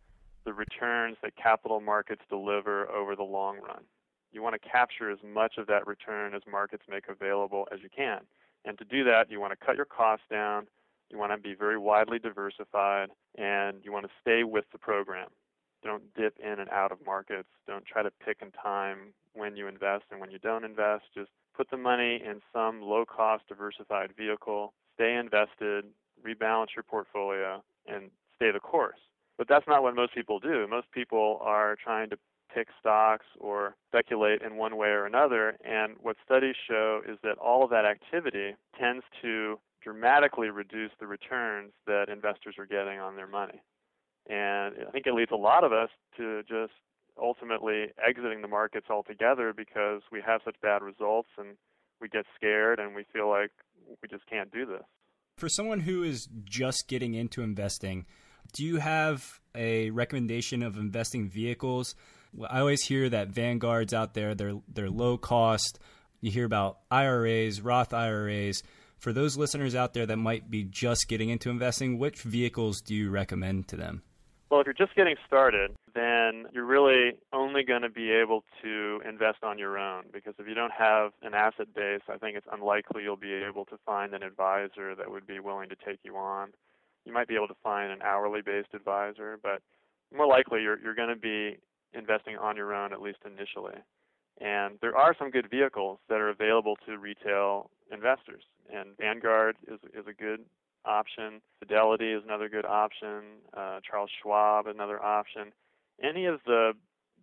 the 0.45 0.53
returns 0.53 1.17
that 1.21 1.35
capital 1.35 1.79
markets 1.79 2.21
deliver 2.29 2.89
over 2.89 3.15
the 3.15 3.23
long 3.23 3.57
run. 3.57 3.83
You 4.31 4.41
want 4.41 4.61
to 4.61 4.69
capture 4.69 5.11
as 5.11 5.19
much 5.23 5.57
of 5.57 5.67
that 5.67 5.85
return 5.85 6.33
as 6.33 6.41
markets 6.49 6.83
make 6.89 7.07
available 7.09 7.67
as 7.71 7.79
you 7.83 7.89
can. 7.95 8.21
And 8.65 8.77
to 8.77 8.85
do 8.85 9.03
that, 9.03 9.29
you 9.29 9.39
want 9.39 9.57
to 9.57 9.65
cut 9.65 9.75
your 9.75 9.85
costs 9.85 10.25
down, 10.29 10.67
you 11.09 11.17
want 11.17 11.31
to 11.31 11.37
be 11.37 11.53
very 11.53 11.77
widely 11.77 12.19
diversified, 12.19 13.09
and 13.37 13.77
you 13.83 13.91
want 13.91 14.05
to 14.05 14.11
stay 14.21 14.43
with 14.43 14.65
the 14.71 14.77
program. 14.77 15.27
Don't 15.83 16.03
dip 16.15 16.37
in 16.39 16.59
and 16.59 16.69
out 16.69 16.91
of 16.91 16.99
markets. 17.05 17.49
Don't 17.67 17.85
try 17.85 18.03
to 18.03 18.11
pick 18.23 18.37
and 18.41 18.53
time 18.53 19.13
when 19.33 19.55
you 19.55 19.67
invest 19.67 20.05
and 20.11 20.19
when 20.19 20.31
you 20.31 20.39
don't 20.39 20.63
invest. 20.63 21.05
Just 21.15 21.29
put 21.55 21.69
the 21.69 21.77
money 21.77 22.21
in 22.25 22.41
some 22.53 22.81
low 22.81 23.05
cost 23.05 23.47
diversified 23.47 24.11
vehicle, 24.17 24.73
stay 24.95 25.15
invested, 25.15 25.85
rebalance 26.25 26.67
your 26.75 26.83
portfolio, 26.83 27.63
and 27.87 28.11
stay 28.35 28.51
the 28.51 28.59
course. 28.59 28.99
But 29.37 29.47
that's 29.47 29.67
not 29.67 29.81
what 29.81 29.95
most 29.95 30.13
people 30.13 30.39
do. 30.39 30.67
Most 30.69 30.91
people 30.91 31.39
are 31.41 31.75
trying 31.81 32.09
to 32.11 32.17
pick 32.53 32.67
stocks 32.79 33.25
or 33.39 33.75
speculate 33.89 34.41
in 34.41 34.57
one 34.57 34.77
way 34.77 34.89
or 34.89 35.05
another. 35.05 35.57
And 35.63 35.95
what 36.01 36.17
studies 36.23 36.55
show 36.67 37.01
is 37.07 37.17
that 37.23 37.37
all 37.37 37.63
of 37.63 37.69
that 37.71 37.85
activity 37.85 38.55
tends 38.77 39.03
to 39.21 39.59
dramatically 39.83 40.49
reduce 40.49 40.91
the 40.99 41.07
returns 41.07 41.71
that 41.87 42.09
investors 42.09 42.55
are 42.59 42.65
getting 42.65 42.99
on 42.99 43.15
their 43.15 43.27
money. 43.27 43.61
And 44.29 44.75
I 44.87 44.91
think 44.91 45.07
it 45.07 45.13
leads 45.13 45.31
a 45.31 45.35
lot 45.35 45.63
of 45.63 45.71
us 45.73 45.89
to 46.17 46.43
just 46.43 46.73
ultimately 47.21 47.87
exiting 48.05 48.41
the 48.41 48.47
markets 48.47 48.87
altogether 48.89 49.53
because 49.55 50.01
we 50.11 50.21
have 50.25 50.41
such 50.45 50.55
bad 50.61 50.81
results 50.81 51.29
and 51.37 51.55
we 51.99 52.07
get 52.07 52.25
scared 52.35 52.79
and 52.79 52.95
we 52.95 53.05
feel 53.13 53.29
like 53.29 53.51
we 54.01 54.07
just 54.09 54.27
can't 54.29 54.51
do 54.51 54.65
this. 54.65 54.83
For 55.37 55.49
someone 55.49 55.81
who 55.81 56.03
is 56.03 56.27
just 56.43 56.87
getting 56.87 57.13
into 57.13 57.41
investing, 57.41 58.05
do 58.53 58.65
you 58.65 58.77
have 58.77 59.39
a 59.55 59.89
recommendation 59.91 60.63
of 60.63 60.77
investing 60.77 61.29
vehicles? 61.29 61.95
I 62.49 62.59
always 62.59 62.83
hear 62.83 63.09
that 63.09 63.29
Vanguard's 63.29 63.93
out 63.93 64.13
there, 64.13 64.35
they're 64.35 64.59
they're 64.67 64.89
low 64.89 65.17
cost. 65.17 65.79
You 66.21 66.31
hear 66.31 66.45
about 66.45 66.79
IRAs, 66.91 67.61
Roth 67.61 67.93
IRAs. 67.93 68.61
For 68.99 69.11
those 69.11 69.35
listeners 69.35 69.73
out 69.73 69.93
there 69.93 70.05
that 70.05 70.17
might 70.17 70.51
be 70.51 70.63
just 70.63 71.07
getting 71.07 71.29
into 71.29 71.49
investing, 71.49 71.97
which 71.97 72.21
vehicles 72.21 72.81
do 72.81 72.93
you 72.93 73.09
recommend 73.09 73.67
to 73.69 73.75
them? 73.75 74.03
Well, 74.51 74.59
if 74.59 74.67
you're 74.67 74.73
just 74.73 74.97
getting 74.97 75.15
started, 75.25 75.71
then 75.95 76.45
you're 76.51 76.65
really 76.65 77.13
only 77.31 77.63
going 77.63 77.83
to 77.83 77.89
be 77.89 78.11
able 78.11 78.43
to 78.61 79.01
invest 79.07 79.43
on 79.43 79.57
your 79.57 79.77
own 79.77 80.03
because 80.11 80.33
if 80.39 80.45
you 80.45 80.53
don't 80.53 80.73
have 80.73 81.13
an 81.21 81.33
asset 81.33 81.73
base, 81.73 82.01
I 82.09 82.17
think 82.17 82.35
it's 82.35 82.47
unlikely 82.51 83.03
you'll 83.03 83.15
be 83.15 83.31
able 83.31 83.63
to 83.67 83.77
find 83.85 84.13
an 84.13 84.23
advisor 84.23 84.93
that 84.93 85.09
would 85.09 85.25
be 85.25 85.39
willing 85.39 85.69
to 85.69 85.75
take 85.85 85.99
you 86.03 86.17
on. 86.17 86.49
You 87.05 87.13
might 87.13 87.29
be 87.29 87.35
able 87.35 87.47
to 87.47 87.55
find 87.63 87.93
an 87.93 88.01
hourly 88.01 88.41
based 88.41 88.73
advisor, 88.73 89.39
but 89.41 89.61
more 90.13 90.27
likely 90.27 90.61
you're 90.63 90.79
you're 90.79 90.95
going 90.95 91.07
to 91.07 91.15
be 91.15 91.57
investing 91.93 92.35
on 92.35 92.57
your 92.57 92.73
own 92.73 92.91
at 92.91 93.01
least 93.01 93.19
initially. 93.25 93.79
And 94.41 94.79
there 94.81 94.97
are 94.97 95.15
some 95.17 95.31
good 95.31 95.49
vehicles 95.49 95.99
that 96.09 96.19
are 96.19 96.29
available 96.29 96.75
to 96.87 96.97
retail 96.97 97.69
investors. 97.89 98.43
And 98.69 98.97
Vanguard 98.99 99.55
is 99.65 99.79
is 99.97 100.07
a 100.07 100.13
good 100.13 100.41
option. 100.85 101.41
Fidelity 101.59 102.11
is 102.11 102.23
another 102.23 102.49
good 102.49 102.65
option. 102.65 103.21
Uh, 103.55 103.79
Charles 103.89 104.09
Schwab 104.21 104.67
another 104.67 105.01
option. 105.01 105.51
Any 106.01 106.25
of 106.25 106.39
the 106.45 106.73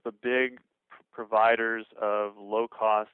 the 0.05 0.13
big 0.13 0.61
providers 1.13 1.85
of 2.01 2.33
low 2.39 2.69
cost, 2.69 3.11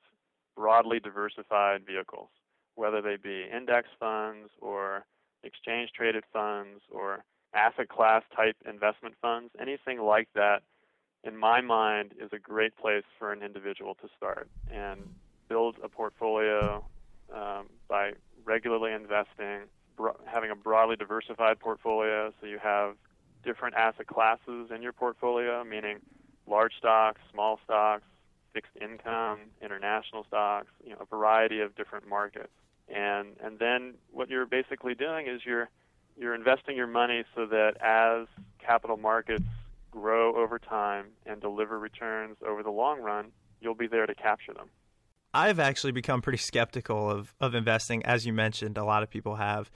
broadly 0.54 1.00
diversified 1.00 1.86
vehicles, 1.86 2.28
whether 2.74 3.00
they 3.00 3.16
be 3.16 3.44
index 3.50 3.88
funds 3.98 4.50
or 4.60 5.06
exchange 5.42 5.90
traded 5.96 6.24
funds 6.32 6.82
or 6.90 7.24
asset 7.54 7.88
class 7.88 8.22
type 8.36 8.56
investment 8.68 9.14
funds, 9.22 9.50
anything 9.60 10.00
like 10.00 10.28
that, 10.34 10.62
in 11.22 11.36
my 11.36 11.60
mind, 11.60 12.12
is 12.20 12.30
a 12.32 12.38
great 12.38 12.76
place 12.76 13.04
for 13.18 13.32
an 13.32 13.42
individual 13.42 13.94
to 13.94 14.08
start 14.16 14.48
and 14.72 15.00
build 15.48 15.76
a 15.82 15.88
portfolio 15.88 16.84
um, 17.34 17.66
by 17.88 18.12
regularly 18.44 18.92
investing 18.92 19.62
broadly 20.84 20.96
diversified 20.96 21.58
portfolio, 21.58 22.30
so 22.40 22.46
you 22.46 22.58
have 22.58 22.94
different 23.42 23.74
asset 23.74 24.06
classes 24.06 24.70
in 24.74 24.82
your 24.82 24.92
portfolio, 24.92 25.64
meaning 25.64 25.98
large 26.46 26.72
stocks, 26.78 27.20
small 27.32 27.58
stocks, 27.64 28.04
fixed 28.52 28.72
income, 28.80 29.38
international 29.62 30.24
stocks, 30.24 30.68
you 30.84 30.90
know, 30.90 30.98
a 31.00 31.04
variety 31.06 31.60
of 31.60 31.74
different 31.74 32.06
markets. 32.06 32.52
And 32.88 33.28
and 33.42 33.58
then 33.58 33.94
what 34.12 34.28
you're 34.28 34.46
basically 34.46 34.94
doing 34.94 35.26
is 35.26 35.40
you're 35.46 35.70
you're 36.18 36.34
investing 36.34 36.76
your 36.76 36.86
money 36.86 37.24
so 37.34 37.46
that 37.46 37.76
as 37.80 38.28
capital 38.58 38.98
markets 38.98 39.48
grow 39.90 40.36
over 40.36 40.58
time 40.58 41.06
and 41.24 41.40
deliver 41.40 41.78
returns 41.78 42.36
over 42.46 42.62
the 42.62 42.70
long 42.70 43.00
run, 43.00 43.32
you'll 43.60 43.74
be 43.74 43.86
there 43.86 44.06
to 44.06 44.14
capture 44.14 44.52
them. 44.52 44.68
I've 45.32 45.58
actually 45.58 45.92
become 45.92 46.20
pretty 46.20 46.38
skeptical 46.38 47.10
of, 47.10 47.34
of 47.40 47.54
investing, 47.54 48.04
as 48.04 48.24
you 48.24 48.32
mentioned, 48.32 48.78
a 48.78 48.84
lot 48.84 49.02
of 49.02 49.10
people 49.10 49.36
have. 49.36 49.70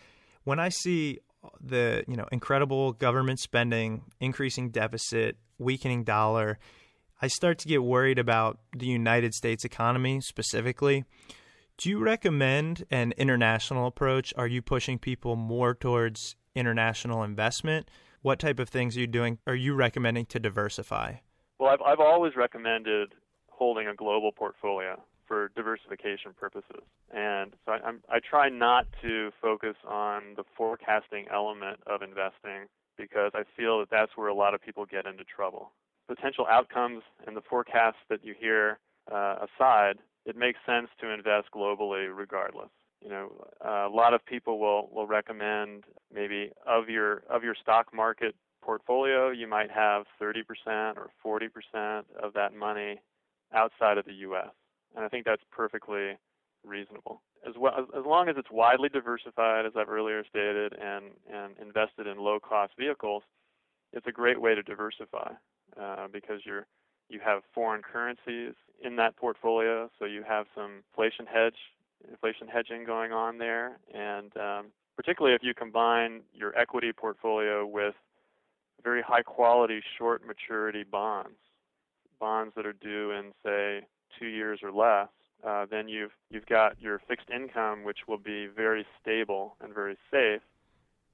When 0.48 0.58
I 0.58 0.70
see 0.70 1.18
uh, 1.44 1.50
the 1.60 2.04
you 2.08 2.16
know 2.16 2.26
incredible 2.32 2.94
government 2.94 3.38
spending, 3.38 4.04
increasing 4.18 4.70
deficit, 4.70 5.36
weakening 5.58 6.04
dollar, 6.04 6.58
I 7.20 7.26
start 7.26 7.58
to 7.58 7.68
get 7.68 7.82
worried 7.82 8.18
about 8.18 8.58
the 8.74 8.86
United 8.86 9.34
States 9.34 9.62
economy 9.62 10.22
specifically. 10.22 11.04
Do 11.76 11.90
you 11.90 11.98
recommend 11.98 12.86
an 12.90 13.12
international 13.18 13.86
approach? 13.86 14.32
Are 14.38 14.46
you 14.46 14.62
pushing 14.62 14.98
people 14.98 15.36
more 15.36 15.74
towards 15.74 16.34
international 16.54 17.24
investment? 17.24 17.90
What 18.22 18.38
type 18.38 18.58
of 18.58 18.70
things 18.70 18.96
are 18.96 19.00
you 19.00 19.06
doing? 19.06 19.40
Are 19.46 19.54
you 19.54 19.74
recommending 19.74 20.24
to 20.32 20.40
diversify? 20.40 21.16
Well, 21.58 21.68
I've 21.68 21.82
I've 21.82 22.00
always 22.00 22.36
recommended 22.36 23.12
holding 23.48 23.86
a 23.86 23.94
global 23.94 24.32
portfolio 24.32 24.98
for 25.28 25.50
diversification 25.54 26.32
purposes. 26.38 26.82
And 27.14 27.52
so 27.64 27.72
I, 27.72 27.78
I'm, 27.86 28.02
I 28.08 28.18
try 28.18 28.48
not 28.48 28.86
to 29.02 29.30
focus 29.40 29.76
on 29.86 30.34
the 30.36 30.44
forecasting 30.56 31.26
element 31.32 31.80
of 31.86 32.02
investing 32.02 32.66
because 32.96 33.30
I 33.34 33.42
feel 33.56 33.78
that 33.80 33.90
that's 33.90 34.12
where 34.16 34.28
a 34.28 34.34
lot 34.34 34.54
of 34.54 34.62
people 34.62 34.86
get 34.86 35.06
into 35.06 35.24
trouble. 35.24 35.72
Potential 36.08 36.46
outcomes 36.50 37.02
and 37.26 37.36
the 37.36 37.42
forecasts 37.42 37.98
that 38.08 38.24
you 38.24 38.34
hear 38.38 38.78
uh, 39.12 39.46
aside, 39.46 39.98
it 40.24 40.36
makes 40.36 40.58
sense 40.66 40.88
to 41.00 41.12
invest 41.12 41.48
globally 41.54 42.08
regardless. 42.12 42.70
You 43.02 43.10
know, 43.10 43.46
a 43.64 43.88
lot 43.88 44.14
of 44.14 44.24
people 44.26 44.58
will, 44.58 44.88
will 44.92 45.06
recommend 45.06 45.84
maybe 46.12 46.50
of 46.66 46.88
your 46.88 47.22
of 47.30 47.44
your 47.44 47.54
stock 47.54 47.94
market 47.94 48.34
portfolio, 48.60 49.30
you 49.30 49.46
might 49.46 49.70
have 49.70 50.04
30% 50.20 50.42
or 50.96 51.10
40% 51.24 52.02
of 52.20 52.32
that 52.34 52.54
money 52.54 53.00
outside 53.54 53.98
of 53.98 54.04
the 54.04 54.12
U.S 54.14 54.48
and 54.94 55.04
I 55.04 55.08
think 55.08 55.24
that's 55.24 55.42
perfectly 55.50 56.18
reasonable. 56.64 57.22
As 57.48 57.54
well 57.56 57.72
as, 57.78 57.84
as 57.96 58.04
long 58.04 58.28
as 58.28 58.36
it's 58.36 58.50
widely 58.50 58.88
diversified, 58.88 59.64
as 59.66 59.72
I've 59.76 59.88
earlier 59.88 60.24
stated, 60.28 60.74
and 60.74 61.06
and 61.32 61.54
invested 61.60 62.06
in 62.06 62.18
low-cost 62.18 62.72
vehicles, 62.78 63.22
it's 63.92 64.06
a 64.06 64.12
great 64.12 64.40
way 64.40 64.54
to 64.54 64.62
diversify 64.62 65.32
uh, 65.80 66.08
because 66.12 66.40
you're 66.44 66.66
you 67.08 67.20
have 67.24 67.42
foreign 67.54 67.82
currencies 67.82 68.54
in 68.82 68.96
that 68.96 69.16
portfolio, 69.16 69.90
so 69.98 70.04
you 70.04 70.22
have 70.28 70.46
some 70.54 70.82
inflation 70.90 71.26
hedge, 71.26 71.56
inflation 72.08 72.48
hedging 72.48 72.84
going 72.84 73.12
on 73.12 73.38
there, 73.38 73.78
and 73.94 74.36
um, 74.36 74.66
particularly 74.96 75.34
if 75.34 75.42
you 75.42 75.54
combine 75.54 76.20
your 76.34 76.56
equity 76.58 76.92
portfolio 76.92 77.64
with 77.64 77.94
very 78.84 79.02
high 79.02 79.22
quality 79.22 79.80
short 79.96 80.22
maturity 80.26 80.84
bonds, 80.84 81.38
bonds 82.20 82.52
that 82.56 82.66
are 82.66 82.74
due 82.74 83.12
in 83.12 83.32
say 83.44 83.86
two 84.18 84.26
years 84.26 84.60
or 84.62 84.72
less, 84.72 85.08
uh, 85.46 85.66
then 85.70 85.88
you've 85.88 86.12
you've 86.30 86.46
got 86.46 86.80
your 86.80 87.00
fixed 87.08 87.30
income, 87.30 87.84
which 87.84 87.98
will 88.08 88.18
be 88.18 88.46
very 88.46 88.86
stable 89.00 89.56
and 89.60 89.74
very 89.74 89.96
safe, 90.10 90.42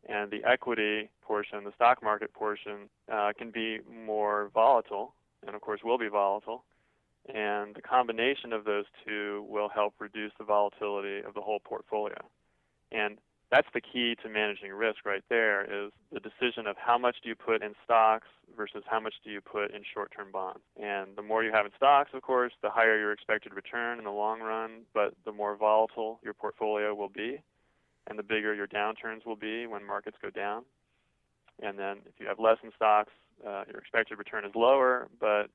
and 0.09 0.31
the 0.31 0.43
equity 0.45 1.11
portion, 1.23 1.65
the 1.65 1.73
stock 1.75 2.03
market 2.03 2.33
portion, 2.33 2.89
uh, 3.13 3.33
can 3.37 3.51
be 3.51 3.79
more 4.07 4.51
volatile, 4.55 5.15
and 5.47 5.55
of 5.55 5.61
course 5.61 5.81
will 5.85 5.99
be 5.99 6.09
volatile. 6.09 6.65
And 7.33 7.75
the 7.75 7.81
combination 7.83 8.53
of 8.53 8.65
those 8.65 8.85
two 9.07 9.47
will 9.49 9.71
help 9.71 9.95
reduce 9.99 10.33
the 10.39 10.45
volatility 10.45 11.27
of 11.27 11.33
the 11.35 11.41
whole 11.41 11.59
portfolio. 11.59 12.19
And 12.93 13.17
that's 13.51 13.69
the 13.73 13.81
key 13.81 14.17
to 14.23 14.29
managing 14.29 14.73
risk 14.73 15.07
right 15.07 15.23
there 15.29 15.63
is 15.63 15.93
the 16.13 16.21
decision 16.21 16.67
of 16.67 16.77
how 16.77 16.99
much 16.99 17.17
do 17.23 17.29
you 17.29 17.35
put 17.35 17.63
in 17.63 17.75
stocks 17.85 18.29
versus 18.57 18.83
how 18.87 19.01
much 19.01 19.15
do 19.25 19.31
you 19.31 19.41
put 19.41 19.75
in 19.75 19.83
short-term 19.93 20.33
bonds. 20.33 20.61
And 20.81 21.17
the 21.17 21.23
more 21.23 21.45
you 21.45 21.53
have 21.53 21.67
in 21.67 21.73
stocks, 21.77 22.11
of 22.15 22.23
course, 22.23 22.53
the 22.63 22.71
higher 22.71 22.99
your 22.99 23.13
expected 23.13 23.55
return 23.55 23.99
in 23.99 24.05
the 24.05 24.11
long 24.11 24.41
run, 24.41 24.83
but 24.93 25.15
the 25.25 25.33
more 25.33 25.57
volatile 25.57 26.21
your 26.23 26.35
portfolio 26.35 26.95
will 26.95 27.09
be 27.09 27.41
and 28.07 28.19
the 28.19 28.23
bigger 28.23 28.55
your 28.55 28.67
downturns 28.67 29.25
will 29.25 29.37
be 29.37 29.67
when 29.67 29.85
markets 29.85 30.17
go 30.21 30.31
down. 30.31 30.65
And 31.63 31.79
then 31.79 31.99
if 32.07 32.15
you 32.19 32.27
have 32.27 32.39
less 32.39 32.59
in 32.63 32.71
stocks, 32.77 33.13
uh, 33.47 33.65
your 33.71 33.79
expected 33.79 34.19
return 34.19 34.45
is 34.45 34.53
lower, 34.55 35.09
but 35.21 35.51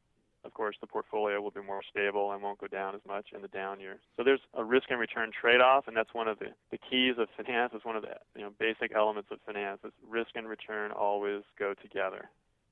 of 0.45 0.53
course, 0.53 0.77
the 0.79 0.88
portfolio 0.88 1.41
will 1.41 1.51
be 1.51 1.62
more 1.62 1.81
stable 1.89 2.31
and 2.31 2.41
won't 2.41 2.59
go 2.59 2.67
down 2.67 2.95
as 2.95 3.01
much 3.05 3.27
in 3.35 3.41
the 3.41 3.49
down 3.49 3.81
years. 3.81 3.99
So 4.15 4.23
there's 4.23 4.39
a 4.53 4.63
risk 4.63 4.85
and 4.89 4.99
return 4.99 5.31
trade-off, 5.31 5.88
and 5.88 5.97
that's 5.97 6.13
one 6.13 6.29
of 6.29 6.39
the, 6.39 6.47
the 6.71 6.77
keys 6.77 7.15
of 7.17 7.27
finance. 7.35 7.73
It's 7.75 7.83
one 7.83 7.97
of 7.97 8.03
the 8.03 8.15
you 8.35 8.43
know 8.43 8.51
basic 8.57 8.95
elements 8.95 9.29
of 9.31 9.39
finance. 9.45 9.79
Is 9.83 9.91
risk 10.07 10.31
and 10.35 10.47
return 10.47 10.91
always 10.91 11.43
go 11.57 11.73
together, 11.73 12.29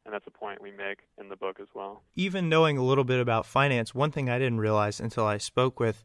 and 0.08 0.14
that's 0.14 0.26
a 0.26 0.32
point 0.32 0.62
we 0.62 0.72
make 0.72 1.00
in 1.20 1.28
the 1.28 1.36
book 1.36 1.60
as 1.60 1.68
well. 1.76 2.02
Even 2.16 2.48
knowing 2.48 2.78
a 2.78 2.84
little 2.84 3.04
bit 3.04 3.20
about 3.20 3.46
finance, 3.46 3.94
one 3.94 4.10
thing 4.10 4.30
I 4.30 4.40
didn't 4.40 4.62
realize 4.62 5.00
until 5.02 5.26
I 5.26 5.38
spoke 5.38 5.80
with 5.80 6.04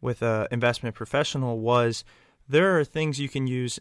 with 0.00 0.22
an 0.22 0.48
investment 0.50 0.96
professional 0.96 1.60
was 1.60 2.02
there 2.48 2.76
are 2.76 2.82
things 2.82 3.20
you 3.20 3.28
can 3.28 3.46
use 3.46 3.78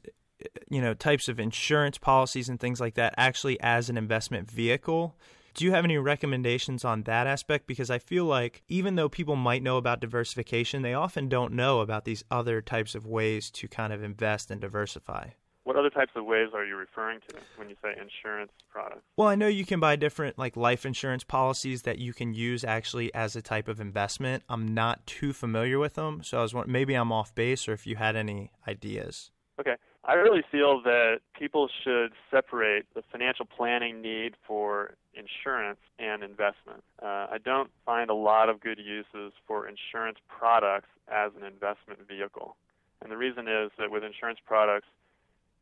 you 0.70 0.82
know 0.82 0.94
types 0.94 1.28
of 1.28 1.40
insurance 1.40 1.98
policies 1.98 2.50
and 2.50 2.60
things 2.60 2.80
like 2.80 2.96
that 2.96 3.14
actually 3.18 3.60
as 3.62 3.90
an 3.90 3.98
investment 3.98 4.52
vehicle 4.52 5.16
do 5.54 5.66
you 5.66 5.72
have 5.72 5.84
any 5.84 5.98
recommendations 5.98 6.86
on 6.86 7.04
that 7.04 7.28
aspect? 7.28 7.68
Because 7.68 7.90
I 7.90 8.00
feel 8.00 8.24
like 8.24 8.64
even 8.70 8.96
though 8.96 9.10
people 9.10 9.36
might 9.36 9.62
know 9.62 9.76
about 9.76 10.00
diversification, 10.00 10.82
they 10.82 10.94
often 10.94 11.28
don't 11.28 11.52
know 11.52 11.82
about 11.82 12.06
these 12.06 12.24
other 12.32 12.62
types 12.62 12.96
of 12.96 13.06
ways 13.06 13.52
to 13.52 13.68
kind 13.68 13.92
of 13.92 14.02
invest 14.02 14.50
and 14.50 14.62
diversify. 14.62 15.32
What 15.64 15.76
other 15.76 15.92
types 15.92 16.12
of 16.16 16.26
ways 16.26 16.50
are 16.56 16.66
you 16.66 16.76
referring 16.76 17.20
to 17.30 17.36
when 17.56 17.70
you 17.70 17.76
say 17.84 17.92
insurance 17.92 18.52
products? 18.70 19.04
Well, 19.16 19.28
I 19.28 19.36
know 19.36 19.48
you 19.48 19.66
can 19.66 19.80
buy 19.80 19.96
different 19.96 20.38
like 20.38 20.58
life 20.58 20.86
insurance 20.86 21.24
policies 21.24 21.84
that 21.84 22.00
you 22.00 22.14
can 22.14 22.34
use 22.34 22.64
actually 22.64 23.14
as 23.14 23.36
a 23.36 23.42
type 23.42 23.68
of 23.68 23.80
investment. 23.80 24.44
I'm 24.50 24.74
not 24.74 25.06
too 25.06 25.34
familiar 25.34 25.78
with 25.78 25.94
them, 25.94 26.24
so 26.24 26.40
I 26.40 26.42
was 26.42 26.54
wondering, 26.54 26.74
maybe 26.74 26.96
I'm 26.96 27.12
off 27.12 27.36
base 27.36 27.68
or 27.68 27.74
if 27.74 27.86
you 27.86 27.96
had 27.96 28.16
any 28.16 28.52
ideas. 28.68 29.32
Okay. 29.60 29.76
I 30.04 30.14
really 30.14 30.42
feel 30.52 30.82
that 30.82 31.20
people 31.38 31.70
should 31.84 32.14
separate 32.32 32.86
the 32.96 33.04
financial 33.12 33.46
planning 33.46 34.02
need 34.02 34.34
for 34.48 34.96
insurance 35.14 35.78
and 36.00 36.24
investment. 36.24 36.84
Uh, 37.02 37.28
I 37.30 37.38
don't 37.44 37.70
find 37.86 38.10
a 38.10 38.16
lot 38.16 38.50
of 38.50 38.62
good 38.62 38.80
uses 38.80 39.32
for 39.46 39.68
insurance 39.68 40.18
products 40.28 40.88
as 41.08 41.32
an 41.40 41.46
investment 41.46 42.00
vehicle. 42.08 42.56
And 43.04 43.12
the 43.12 43.18
reason 43.18 43.48
is 43.48 43.70
that 43.78 43.92
with 43.92 44.04
insurance 44.04 44.40
products, 44.44 44.88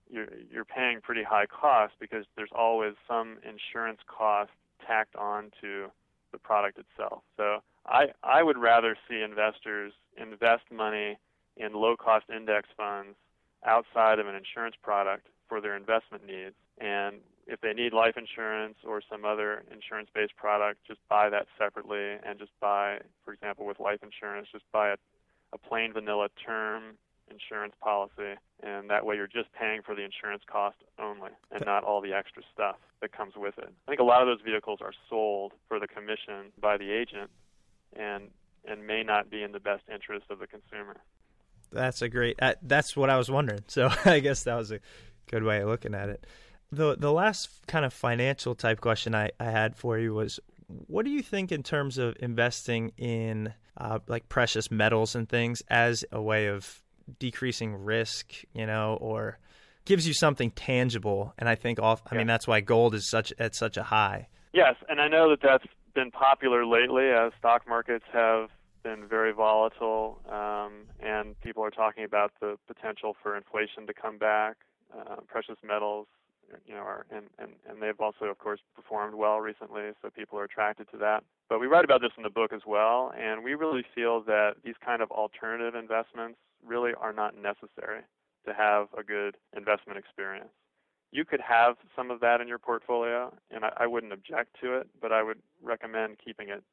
you're, 0.09 0.27
you're 0.51 0.65
paying 0.65 1.01
pretty 1.01 1.23
high 1.23 1.45
costs 1.45 1.95
because 1.99 2.25
there's 2.35 2.49
always 2.53 2.93
some 3.07 3.37
insurance 3.43 3.99
cost 4.07 4.51
tacked 4.85 5.15
on 5.15 5.51
to 5.61 5.87
the 6.31 6.37
product 6.37 6.79
itself. 6.79 7.21
So 7.37 7.59
I, 7.85 8.07
I 8.23 8.43
would 8.43 8.57
rather 8.57 8.97
see 9.09 9.21
investors 9.21 9.93
invest 10.17 10.63
money 10.71 11.17
in 11.57 11.73
low 11.73 11.95
cost 11.95 12.25
index 12.35 12.69
funds 12.75 13.15
outside 13.65 14.19
of 14.19 14.27
an 14.27 14.35
insurance 14.35 14.75
product 14.81 15.27
for 15.47 15.59
their 15.59 15.75
investment 15.75 16.25
needs. 16.25 16.55
And 16.79 17.17
if 17.47 17.59
they 17.61 17.73
need 17.73 17.93
life 17.93 18.15
insurance 18.15 18.75
or 18.87 19.01
some 19.09 19.25
other 19.25 19.63
insurance 19.71 20.09
based 20.13 20.35
product, 20.37 20.79
just 20.87 20.99
buy 21.09 21.29
that 21.29 21.47
separately 21.57 22.17
and 22.23 22.37
just 22.37 22.51
buy, 22.61 22.99
for 23.25 23.33
example, 23.33 23.65
with 23.65 23.79
life 23.79 23.99
insurance, 24.03 24.47
just 24.51 24.65
buy 24.71 24.89
a, 24.89 24.97
a 25.53 25.57
plain 25.57 25.91
vanilla 25.93 26.29
term 26.45 26.95
insurance 27.31 27.73
policy. 27.81 28.35
And 28.61 28.89
that 28.89 29.05
way 29.05 29.15
you're 29.15 29.27
just 29.27 29.51
paying 29.53 29.81
for 29.81 29.95
the 29.95 30.03
insurance 30.03 30.43
cost 30.49 30.77
only 30.99 31.31
and 31.51 31.63
not 31.65 31.83
all 31.83 32.01
the 32.01 32.13
extra 32.13 32.43
stuff 32.53 32.75
that 33.01 33.11
comes 33.11 33.33
with 33.35 33.57
it. 33.57 33.69
I 33.87 33.91
think 33.91 33.99
a 33.99 34.03
lot 34.03 34.21
of 34.21 34.27
those 34.27 34.43
vehicles 34.45 34.79
are 34.81 34.93
sold 35.09 35.53
for 35.67 35.79
the 35.79 35.87
commission 35.87 36.51
by 36.59 36.77
the 36.77 36.91
agent 36.91 37.29
and 37.95 38.29
and 38.65 38.85
may 38.85 39.03
not 39.03 39.29
be 39.29 39.41
in 39.41 39.53
the 39.53 39.59
best 39.59 39.83
interest 39.91 40.25
of 40.29 40.39
the 40.39 40.47
consumer. 40.47 40.97
That's 41.71 42.01
a 42.01 42.09
great. 42.09 42.37
Uh, 42.41 42.55
that's 42.61 42.95
what 42.95 43.09
I 43.09 43.17
was 43.17 43.29
wondering. 43.29 43.63
So 43.67 43.89
I 44.05 44.19
guess 44.19 44.43
that 44.43 44.55
was 44.55 44.71
a 44.71 44.79
good 45.27 45.43
way 45.43 45.61
of 45.61 45.69
looking 45.69 45.95
at 45.95 46.09
it. 46.09 46.25
The 46.71 46.95
the 46.95 47.11
last 47.11 47.49
kind 47.67 47.85
of 47.85 47.93
financial 47.93 48.55
type 48.55 48.81
question 48.81 49.15
I, 49.15 49.31
I 49.39 49.45
had 49.45 49.75
for 49.75 49.97
you 49.97 50.13
was, 50.13 50.39
what 50.67 51.05
do 51.05 51.11
you 51.11 51.23
think 51.23 51.51
in 51.51 51.63
terms 51.63 51.97
of 51.97 52.15
investing 52.19 52.91
in 52.97 53.53
uh, 53.77 53.99
like 54.07 54.29
precious 54.29 54.69
metals 54.69 55.15
and 55.15 55.27
things 55.27 55.63
as 55.69 56.03
a 56.11 56.21
way 56.21 56.47
of 56.47 56.81
decreasing 57.19 57.75
risk, 57.75 58.33
you 58.53 58.65
know, 58.65 58.97
or 59.01 59.39
gives 59.85 60.07
you 60.07 60.13
something 60.13 60.51
tangible? 60.51 61.33
And 61.37 61.49
I 61.49 61.55
think 61.55 61.79
off. 61.79 62.01
I 62.11 62.15
Yeah. 62.15 62.19
mean, 62.19 62.27
that's 62.27 62.47
why 62.47 62.61
gold 62.61 62.93
is 62.93 63.09
such 63.09 63.33
at 63.39 63.55
such 63.55 63.77
a 63.77 63.83
high. 63.83 64.27
Yes, 64.53 64.75
and 64.87 64.99
I 65.01 65.07
know 65.07 65.29
that 65.29 65.41
that's 65.41 65.65
been 65.93 66.11
popular 66.11 66.65
lately 66.65 67.09
as 67.09 67.31
stock 67.37 67.67
markets 67.67 68.05
have 68.11 68.49
been 68.83 69.07
very 69.07 69.31
volatile, 69.33 70.21
um, 70.29 70.85
and 71.01 71.39
people 71.41 71.63
are 71.63 71.71
talking 71.71 72.03
about 72.03 72.31
the 72.39 72.57
potential 72.67 73.15
for 73.21 73.35
inflation 73.35 73.85
to 73.87 73.93
come 73.93 74.17
back. 74.17 74.57
Uh, 74.97 75.17
precious 75.27 75.57
metals, 75.63 76.07
you 76.65 76.73
know, 76.73 76.79
are, 76.79 77.05
and, 77.11 77.25
and, 77.37 77.51
and 77.69 77.81
they've 77.81 77.99
also, 77.99 78.25
of 78.25 78.39
course, 78.39 78.59
performed 78.75 79.13
well 79.13 79.39
recently, 79.39 79.91
so 80.01 80.09
people 80.09 80.39
are 80.39 80.45
attracted 80.45 80.89
to 80.89 80.97
that. 80.97 81.23
But 81.47 81.59
we 81.59 81.67
write 81.67 81.85
about 81.85 82.01
this 82.01 82.11
in 82.17 82.23
the 82.23 82.29
book 82.29 82.53
as 82.53 82.61
well, 82.65 83.13
and 83.15 83.43
we 83.43 83.53
really 83.53 83.83
feel 83.93 84.21
that 84.23 84.55
these 84.63 84.75
kind 84.83 85.01
of 85.03 85.11
alternative 85.11 85.75
investments 85.75 86.39
really 86.65 86.91
are 86.99 87.13
not 87.13 87.35
necessary 87.35 88.01
to 88.45 88.53
have 88.53 88.87
a 88.97 89.03
good 89.03 89.37
investment 89.55 89.97
experience 89.99 90.49
you 91.11 91.25
could 91.25 91.41
have 91.41 91.75
some 91.95 92.11
of 92.11 92.19
that 92.19 92.41
in 92.41 92.47
your 92.47 92.59
portfolio, 92.59 93.33
and 93.51 93.65
I, 93.65 93.71
I 93.77 93.87
wouldn't 93.87 94.13
object 94.13 94.55
to 94.61 94.77
it, 94.77 94.87
but 95.01 95.11
I 95.11 95.23
would 95.23 95.39
recommend 95.61 96.17
keeping 96.23 96.49
it 96.49 96.63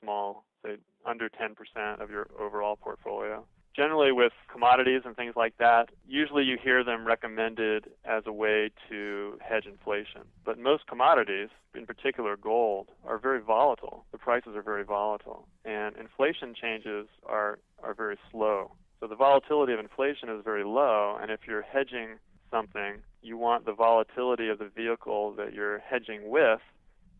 small, 0.00 0.44
say 0.64 0.76
under 1.04 1.28
10% 1.28 2.00
of 2.00 2.10
your 2.10 2.28
overall 2.40 2.76
portfolio. 2.76 3.44
Generally, 3.74 4.12
with 4.12 4.32
commodities 4.52 5.02
and 5.06 5.16
things 5.16 5.32
like 5.34 5.56
that, 5.58 5.88
usually 6.06 6.44
you 6.44 6.58
hear 6.62 6.84
them 6.84 7.06
recommended 7.06 7.86
as 8.04 8.22
a 8.26 8.32
way 8.32 8.70
to 8.90 9.38
hedge 9.40 9.64
inflation. 9.64 10.22
But 10.44 10.58
most 10.58 10.86
commodities, 10.86 11.48
in 11.74 11.86
particular 11.86 12.36
gold, 12.36 12.90
are 13.06 13.18
very 13.18 13.40
volatile. 13.40 14.04
The 14.12 14.18
prices 14.18 14.56
are 14.56 14.62
very 14.62 14.84
volatile, 14.84 15.48
and 15.64 15.96
inflation 15.96 16.54
changes 16.54 17.06
are, 17.24 17.60
are 17.82 17.94
very 17.94 18.18
slow. 18.30 18.72
So 19.02 19.08
the 19.08 19.16
volatility 19.16 19.72
of 19.72 19.80
inflation 19.80 20.28
is 20.28 20.44
very 20.44 20.62
low, 20.62 21.18
and 21.20 21.32
if 21.32 21.40
you're 21.44 21.62
hedging 21.62 22.20
something, 22.52 23.02
you 23.20 23.36
want 23.36 23.66
the 23.66 23.72
volatility 23.72 24.48
of 24.48 24.60
the 24.60 24.70
vehicle 24.76 25.32
that 25.32 25.52
you're 25.52 25.80
hedging 25.80 26.30
with 26.30 26.60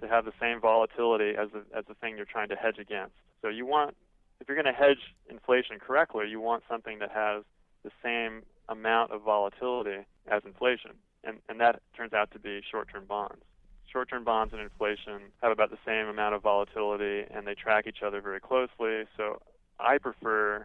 to 0.01 0.07
have 0.07 0.25
the 0.25 0.33
same 0.41 0.61
volatility 0.61 1.37
as 1.37 1.49
the, 1.53 1.65
as 1.77 1.85
the 1.89 1.95
thing 1.95 2.17
you're 2.17 2.25
trying 2.25 2.51
to 2.51 2.55
hedge 2.55 2.79
against. 2.79 3.17
So 3.41 3.49
you 3.49 3.67
want, 3.67 3.97
if 4.41 4.47
you're 4.47 4.55
going 4.55 4.73
to 4.73 4.81
hedge 4.81 5.01
inflation 5.29 5.81
correctly, 5.81 6.29
you 6.29 6.41
want 6.41 6.63
something 6.71 7.01
that 7.01 7.11
has 7.11 7.43
the 7.83 7.91
same 8.01 8.43
amount 8.69 9.11
of 9.11 9.23
volatility 9.23 10.07
as 10.31 10.43
inflation, 10.47 10.93
and, 11.25 11.39
and 11.49 11.59
that 11.59 11.83
turns 11.97 12.13
out 12.13 12.31
to 12.31 12.39
be 12.39 12.61
short-term 12.71 13.07
bonds. 13.09 13.43
Short-term 13.93 14.23
bonds 14.23 14.53
and 14.53 14.63
inflation 14.63 15.33
have 15.43 15.51
about 15.51 15.71
the 15.71 15.79
same 15.85 16.07
amount 16.07 16.37
of 16.37 16.43
volatility, 16.43 17.25
and 17.29 17.45
they 17.45 17.55
track 17.55 17.89
each 17.89 18.05
other 18.07 18.21
very 18.21 18.39
closely. 18.39 19.03
So 19.17 19.43
I 19.81 19.99
prefer 19.99 20.65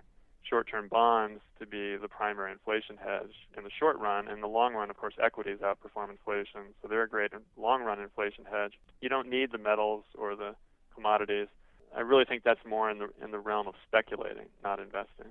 short-term 0.50 0.88
bonds 0.88 1.42
to 1.60 1.66
be 1.66 1.98
the 1.98 2.08
primary 2.08 2.52
inflation 2.52 2.98
hedge 2.98 3.34
in 3.58 3.64
the 3.64 3.70
short 3.80 3.98
run. 4.00 4.28
In 4.28 4.42
the 4.42 4.48
long 4.48 4.74
run, 4.74 4.90
of 4.90 4.98
course, 4.98 5.14
equities 5.24 5.60
outperform 5.60 6.10
inflation, 6.10 6.74
so 6.82 6.88
they're 6.88 7.04
a 7.04 7.10
great 7.10 7.32
long-run 7.58 8.00
inflation 8.00 8.46
hedge. 8.50 8.74
You 9.02 9.10
don't 9.10 9.30
need 9.30 9.52
the 9.52 9.58
metals 9.58 10.04
or 10.16 10.36
the 10.36 10.56
commodities. 10.94 11.48
I 11.96 12.02
really 12.02 12.26
think 12.26 12.44
that's 12.44 12.66
more 12.68 12.90
in 12.90 13.00
the 13.00 13.10
in 13.24 13.32
the 13.32 13.40
realm 13.40 13.68
of 13.68 13.76
speculating, 13.88 14.48
not 14.64 14.80
investing. 14.80 15.28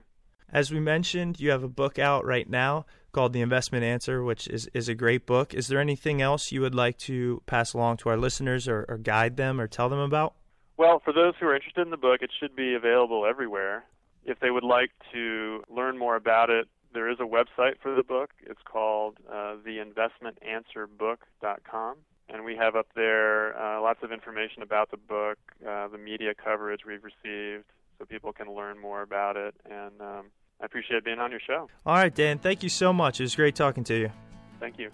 As 0.53 0.71
we 0.71 0.79
mentioned, 0.79 1.41
you 1.41 1.51
have 1.51 1.65
a 1.65 1.69
book 1.69 1.99
out 1.99 2.25
right 2.25 2.49
now 2.49 2.87
called 3.13 3.33
The 3.33 3.41
Investment 3.41 3.83
Answer, 3.83 4.23
which 4.23 4.47
is, 4.47 4.69
is 4.73 4.89
a 4.89 4.95
great 4.95 5.27
book. 5.27 5.53
Is 5.53 5.67
there 5.67 5.81
anything 5.81 6.23
else 6.23 6.53
you 6.53 6.61
would 6.61 6.75
like 6.75 6.99
to 6.99 7.43
pass 7.47 7.73
along 7.73 7.97
to 7.99 8.11
our 8.11 8.17
listeners 8.17 8.69
or, 8.69 8.85
or 8.89 8.97
guide 8.97 9.37
them 9.37 9.61
or 9.61 9.67
tell 9.67 9.89
them 9.89 9.99
about? 9.99 10.35
Well, 10.77 11.01
for 11.05 11.13
those 11.13 11.35
who 11.41 11.47
are 11.47 11.55
interested 11.55 11.81
in 11.81 11.91
the 11.91 11.97
book, 11.97 12.23
it 12.23 12.31
should 12.39 12.55
be 12.55 12.75
available 12.75 13.27
everywhere. 13.27 13.85
If 14.27 14.41
they 14.41 14.51
would 14.51 14.65
like 14.65 14.91
to 15.13 15.63
learn 15.71 15.97
more 15.97 16.17
about 16.17 16.51
it, 16.51 16.69
there 16.93 17.09
is 17.09 17.19
a 17.21 17.25
website 17.25 17.79
for 17.81 17.95
the 17.95 18.03
book. 18.03 18.31
It's 18.43 18.61
called 18.65 19.19
uh, 19.31 19.55
theinvestmentanswerbook.com. 19.65 21.97
And 22.29 22.45
we 22.45 22.57
have 22.57 22.75
up 22.75 22.89
there 22.97 23.57
uh, 23.57 23.81
lots 23.81 24.03
of 24.03 24.11
information 24.11 24.63
about 24.63 24.91
the 24.91 24.97
book, 24.97 25.39
uh, 25.67 25.87
the 25.87 25.99
media 25.99 26.35
coverage 26.35 26.81
we've 26.85 27.05
received, 27.05 27.67
so 27.99 28.05
people 28.05 28.33
can 28.33 28.53
learn 28.53 28.81
more 28.81 29.03
about 29.03 29.37
it. 29.37 29.55
And 29.71 30.01
um, 30.01 30.25
I 30.61 30.65
appreciate 30.65 31.05
being 31.05 31.21
on 31.21 31.31
your 31.31 31.39
show. 31.47 31.69
All 31.85 31.95
right, 31.95 32.13
Dan, 32.13 32.41
thank 32.41 32.65
you 32.65 32.69
so 32.69 32.93
much. 32.93 33.21
It 33.21 33.25
was 33.25 33.37
great 33.37 33.55
talking 33.55 33.85
to 33.85 33.97
you. 33.97 34.11
Thank 34.59 34.81
you. 34.81 34.91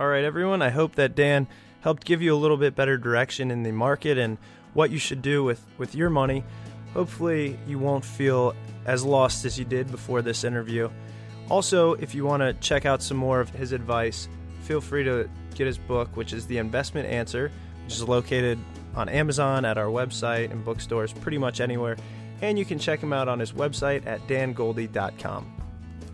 All 0.00 0.08
right, 0.08 0.24
everyone. 0.24 0.62
I 0.62 0.70
hope 0.70 0.96
that 0.96 1.14
Dan 1.14 1.46
helped 1.82 2.04
give 2.04 2.20
you 2.20 2.34
a 2.34 2.38
little 2.38 2.56
bit 2.56 2.74
better 2.74 2.98
direction 2.98 3.52
in 3.52 3.62
the 3.62 3.70
market 3.70 4.18
and 4.18 4.36
what 4.74 4.90
you 4.90 4.98
should 4.98 5.22
do 5.22 5.42
with, 5.42 5.64
with 5.78 5.94
your 5.94 6.10
money. 6.10 6.44
Hopefully, 6.92 7.58
you 7.66 7.78
won't 7.78 8.04
feel 8.04 8.54
as 8.86 9.04
lost 9.04 9.44
as 9.44 9.58
you 9.58 9.64
did 9.64 9.90
before 9.90 10.22
this 10.22 10.44
interview. 10.44 10.90
Also, 11.50 11.94
if 11.94 12.14
you 12.14 12.24
want 12.24 12.42
to 12.42 12.52
check 12.54 12.86
out 12.86 13.02
some 13.02 13.16
more 13.16 13.40
of 13.40 13.50
his 13.50 13.72
advice, 13.72 14.28
feel 14.62 14.80
free 14.80 15.04
to 15.04 15.28
get 15.54 15.66
his 15.66 15.78
book, 15.78 16.16
which 16.16 16.32
is 16.32 16.46
The 16.46 16.58
Investment 16.58 17.08
Answer, 17.08 17.50
which 17.84 17.94
is 17.94 18.02
located 18.06 18.58
on 18.94 19.08
Amazon, 19.08 19.64
at 19.64 19.76
our 19.76 19.86
website, 19.86 20.50
and 20.50 20.64
bookstores 20.64 21.12
pretty 21.12 21.38
much 21.38 21.60
anywhere. 21.60 21.96
And 22.42 22.58
you 22.58 22.64
can 22.64 22.78
check 22.78 23.00
him 23.00 23.12
out 23.12 23.28
on 23.28 23.38
his 23.38 23.52
website 23.52 24.06
at 24.06 24.26
dangoldie.com. 24.26 25.50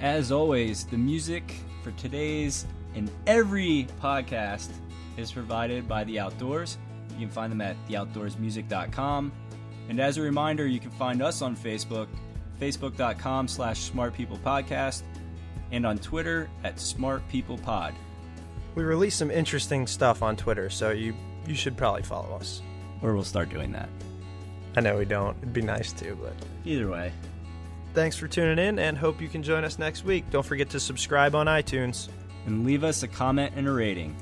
As 0.00 0.32
always, 0.32 0.84
the 0.86 0.96
music 0.96 1.54
for 1.82 1.90
today's 1.92 2.66
and 2.94 3.10
every 3.26 3.86
podcast 4.00 4.70
is 5.16 5.30
provided 5.30 5.86
by 5.86 6.04
The 6.04 6.18
Outdoors. 6.18 6.78
You 7.20 7.26
can 7.26 7.34
find 7.34 7.52
them 7.52 7.60
at 7.60 7.76
theoutdoorsmusic.com. 7.86 9.32
And 9.90 10.00
as 10.00 10.16
a 10.16 10.22
reminder, 10.22 10.66
you 10.66 10.80
can 10.80 10.90
find 10.92 11.20
us 11.20 11.42
on 11.42 11.54
Facebook, 11.54 12.06
facebook.com 12.58 13.46
slash 13.46 13.90
smartpeoplepodcast, 13.90 15.02
and 15.70 15.84
on 15.84 15.98
Twitter 15.98 16.48
at 16.64 16.76
smartpeoplepod. 16.76 17.92
We 18.74 18.84
release 18.84 19.16
some 19.16 19.30
interesting 19.30 19.86
stuff 19.86 20.22
on 20.22 20.36
Twitter, 20.36 20.70
so 20.70 20.90
you, 20.92 21.14
you 21.46 21.54
should 21.54 21.76
probably 21.76 22.02
follow 22.02 22.36
us. 22.36 22.62
Or 23.02 23.14
we'll 23.14 23.24
start 23.24 23.50
doing 23.50 23.72
that. 23.72 23.88
I 24.76 24.80
know 24.80 24.96
we 24.96 25.04
don't. 25.04 25.36
It'd 25.38 25.52
be 25.52 25.60
nice 25.60 25.92
to, 25.94 26.14
but. 26.14 26.32
Either 26.64 26.88
way. 26.88 27.12
Thanks 27.92 28.16
for 28.16 28.28
tuning 28.28 28.64
in 28.64 28.78
and 28.78 28.96
hope 28.96 29.20
you 29.20 29.28
can 29.28 29.42
join 29.42 29.64
us 29.64 29.78
next 29.78 30.04
week. 30.04 30.24
Don't 30.30 30.46
forget 30.46 30.70
to 30.70 30.80
subscribe 30.80 31.34
on 31.34 31.46
iTunes. 31.46 32.08
And 32.46 32.64
leave 32.64 32.84
us 32.84 33.02
a 33.02 33.08
comment 33.08 33.52
and 33.56 33.66
a 33.68 33.72
rating. 33.72 34.16